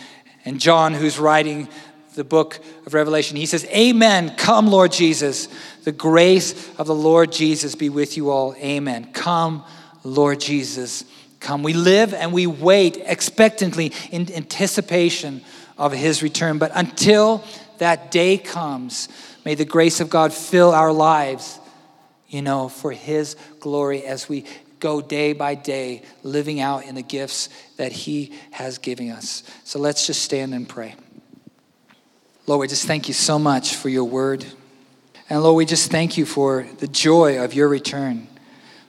And 0.44 0.60
John, 0.60 0.94
who's 0.94 1.18
writing 1.18 1.68
the 2.14 2.24
book 2.24 2.60
of 2.86 2.94
Revelation, 2.94 3.36
he 3.36 3.46
says, 3.46 3.64
Amen. 3.66 4.34
Come, 4.36 4.68
Lord 4.68 4.92
Jesus. 4.92 5.48
The 5.82 5.92
grace 5.92 6.70
of 6.78 6.86
the 6.86 6.94
Lord 6.94 7.32
Jesus 7.32 7.74
be 7.74 7.88
with 7.88 8.16
you 8.16 8.30
all. 8.30 8.54
Amen. 8.54 9.12
Come, 9.12 9.64
Lord 10.04 10.40
Jesus. 10.40 11.04
Come. 11.40 11.64
We 11.64 11.72
live 11.72 12.14
and 12.14 12.32
we 12.32 12.46
wait 12.46 12.98
expectantly 12.98 13.92
in 14.12 14.32
anticipation 14.32 15.42
of 15.76 15.90
his 15.92 16.22
return. 16.22 16.58
But 16.58 16.70
until 16.74 17.42
that 17.78 18.12
day 18.12 18.38
comes, 18.38 19.08
may 19.44 19.56
the 19.56 19.64
grace 19.64 20.00
of 20.00 20.08
God 20.08 20.32
fill 20.32 20.70
our 20.70 20.92
lives, 20.92 21.58
you 22.28 22.42
know, 22.42 22.68
for 22.68 22.92
his 22.92 23.34
glory 23.58 24.04
as 24.04 24.28
we 24.28 24.44
go 24.82 25.00
day 25.00 25.32
by 25.32 25.54
day 25.54 26.02
living 26.24 26.60
out 26.60 26.84
in 26.84 26.96
the 26.96 27.02
gifts 27.02 27.48
that 27.76 27.92
He 27.92 28.34
has 28.50 28.76
given 28.78 29.10
us. 29.10 29.44
So 29.62 29.78
let's 29.78 30.06
just 30.06 30.22
stand 30.22 30.52
and 30.52 30.68
pray. 30.68 30.96
Lord, 32.46 32.60
we 32.60 32.66
just 32.66 32.86
thank 32.86 33.06
you 33.06 33.14
so 33.14 33.38
much 33.38 33.76
for 33.76 33.88
your 33.88 34.04
word. 34.04 34.44
And 35.30 35.40
Lord, 35.42 35.56
we 35.56 35.64
just 35.64 35.90
thank 35.92 36.18
you 36.18 36.26
for 36.26 36.66
the 36.78 36.88
joy 36.88 37.42
of 37.42 37.54
your 37.54 37.68
return, 37.68 38.26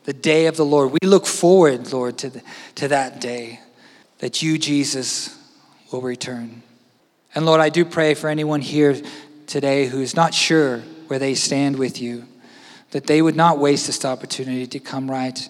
the 0.05 0.13
day 0.13 0.47
of 0.47 0.57
the 0.57 0.65
Lord. 0.65 0.91
We 0.91 1.07
look 1.07 1.27
forward, 1.27 1.93
Lord, 1.93 2.17
to, 2.17 2.31
the, 2.31 2.41
to 2.75 2.87
that 2.87 3.21
day 3.21 3.59
that 4.17 4.41
you, 4.41 4.57
Jesus, 4.57 5.39
will 5.91 6.01
return. 6.01 6.63
And 7.35 7.45
Lord, 7.45 7.61
I 7.61 7.69
do 7.69 7.85
pray 7.85 8.15
for 8.15 8.29
anyone 8.29 8.61
here 8.61 8.99
today 9.45 9.85
who's 9.85 10.15
not 10.15 10.33
sure 10.33 10.79
where 11.07 11.19
they 11.19 11.35
stand 11.35 11.77
with 11.77 12.01
you, 12.01 12.25
that 12.91 13.05
they 13.05 13.21
would 13.21 13.35
not 13.35 13.59
waste 13.59 13.85
this 13.85 14.03
opportunity 14.03 14.65
to 14.65 14.79
come 14.79 15.09
right 15.09 15.47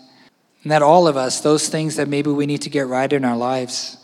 and 0.64 0.72
that 0.72 0.82
all 0.82 1.08
of 1.08 1.18
us, 1.18 1.42
those 1.42 1.68
things 1.68 1.98
that 1.98 2.08
maybe 2.08 2.30
we 2.30 2.46
need 2.46 2.62
to 2.64 2.70
get 2.70 2.88
right 2.88 3.12
in 3.12 3.26
our 3.26 3.38
lives, 3.38 3.98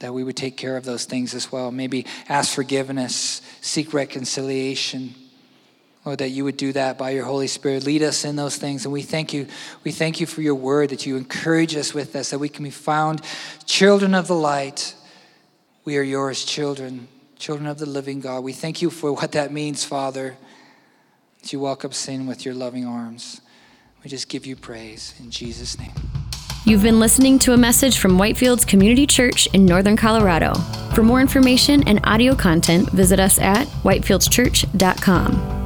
that 0.00 0.12
we 0.12 0.24
would 0.24 0.36
take 0.36 0.56
care 0.56 0.76
of 0.76 0.84
those 0.84 1.04
things 1.04 1.34
as 1.34 1.52
well. 1.52 1.70
Maybe 1.70 2.06
ask 2.28 2.54
forgiveness, 2.54 3.42
seek 3.60 3.92
reconciliation. 3.92 5.14
Lord, 6.04 6.18
that 6.18 6.30
you 6.30 6.44
would 6.44 6.58
do 6.58 6.72
that 6.72 6.98
by 6.98 7.10
your 7.10 7.24
Holy 7.24 7.46
Spirit. 7.46 7.84
Lead 7.84 8.02
us 8.02 8.24
in 8.24 8.36
those 8.36 8.56
things. 8.56 8.84
And 8.84 8.92
we 8.92 9.00
thank 9.00 9.32
you. 9.32 9.46
We 9.84 9.92
thank 9.92 10.20
you 10.20 10.26
for 10.26 10.42
your 10.42 10.54
word, 10.54 10.90
that 10.90 11.06
you 11.06 11.16
encourage 11.16 11.74
us 11.76 11.94
with 11.94 12.12
this, 12.12 12.30
that 12.30 12.38
we 12.38 12.50
can 12.50 12.64
be 12.64 12.70
found 12.70 13.22
children 13.64 14.14
of 14.14 14.26
the 14.26 14.34
light. 14.34 14.94
We 15.84 15.96
are 15.96 16.02
yours, 16.02 16.44
children, 16.44 17.08
children 17.38 17.66
of 17.66 17.78
the 17.78 17.86
living 17.86 18.20
God. 18.20 18.44
We 18.44 18.52
thank 18.52 18.82
you 18.82 18.90
for 18.90 19.12
what 19.12 19.32
that 19.32 19.52
means, 19.52 19.84
Father, 19.84 20.36
that 21.40 21.52
you 21.52 21.60
welcome 21.60 21.92
sin 21.92 22.26
with 22.26 22.44
your 22.44 22.54
loving 22.54 22.86
arms. 22.86 23.40
We 24.04 24.10
just 24.10 24.28
give 24.28 24.44
you 24.44 24.54
praise 24.54 25.14
in 25.18 25.30
Jesus' 25.30 25.78
name. 25.78 25.92
You've 26.66 26.82
been 26.82 27.00
listening 27.00 27.38
to 27.40 27.52
a 27.54 27.56
message 27.56 27.98
from 27.98 28.18
Whitefields 28.18 28.66
Community 28.66 29.06
Church 29.06 29.46
in 29.48 29.64
Northern 29.66 29.96
Colorado. 29.96 30.54
For 30.94 31.02
more 31.02 31.20
information 31.20 31.86
and 31.88 32.00
audio 32.04 32.34
content, 32.34 32.90
visit 32.90 33.18
us 33.18 33.38
at 33.38 33.66
whitefieldschurch.com. 33.82 35.63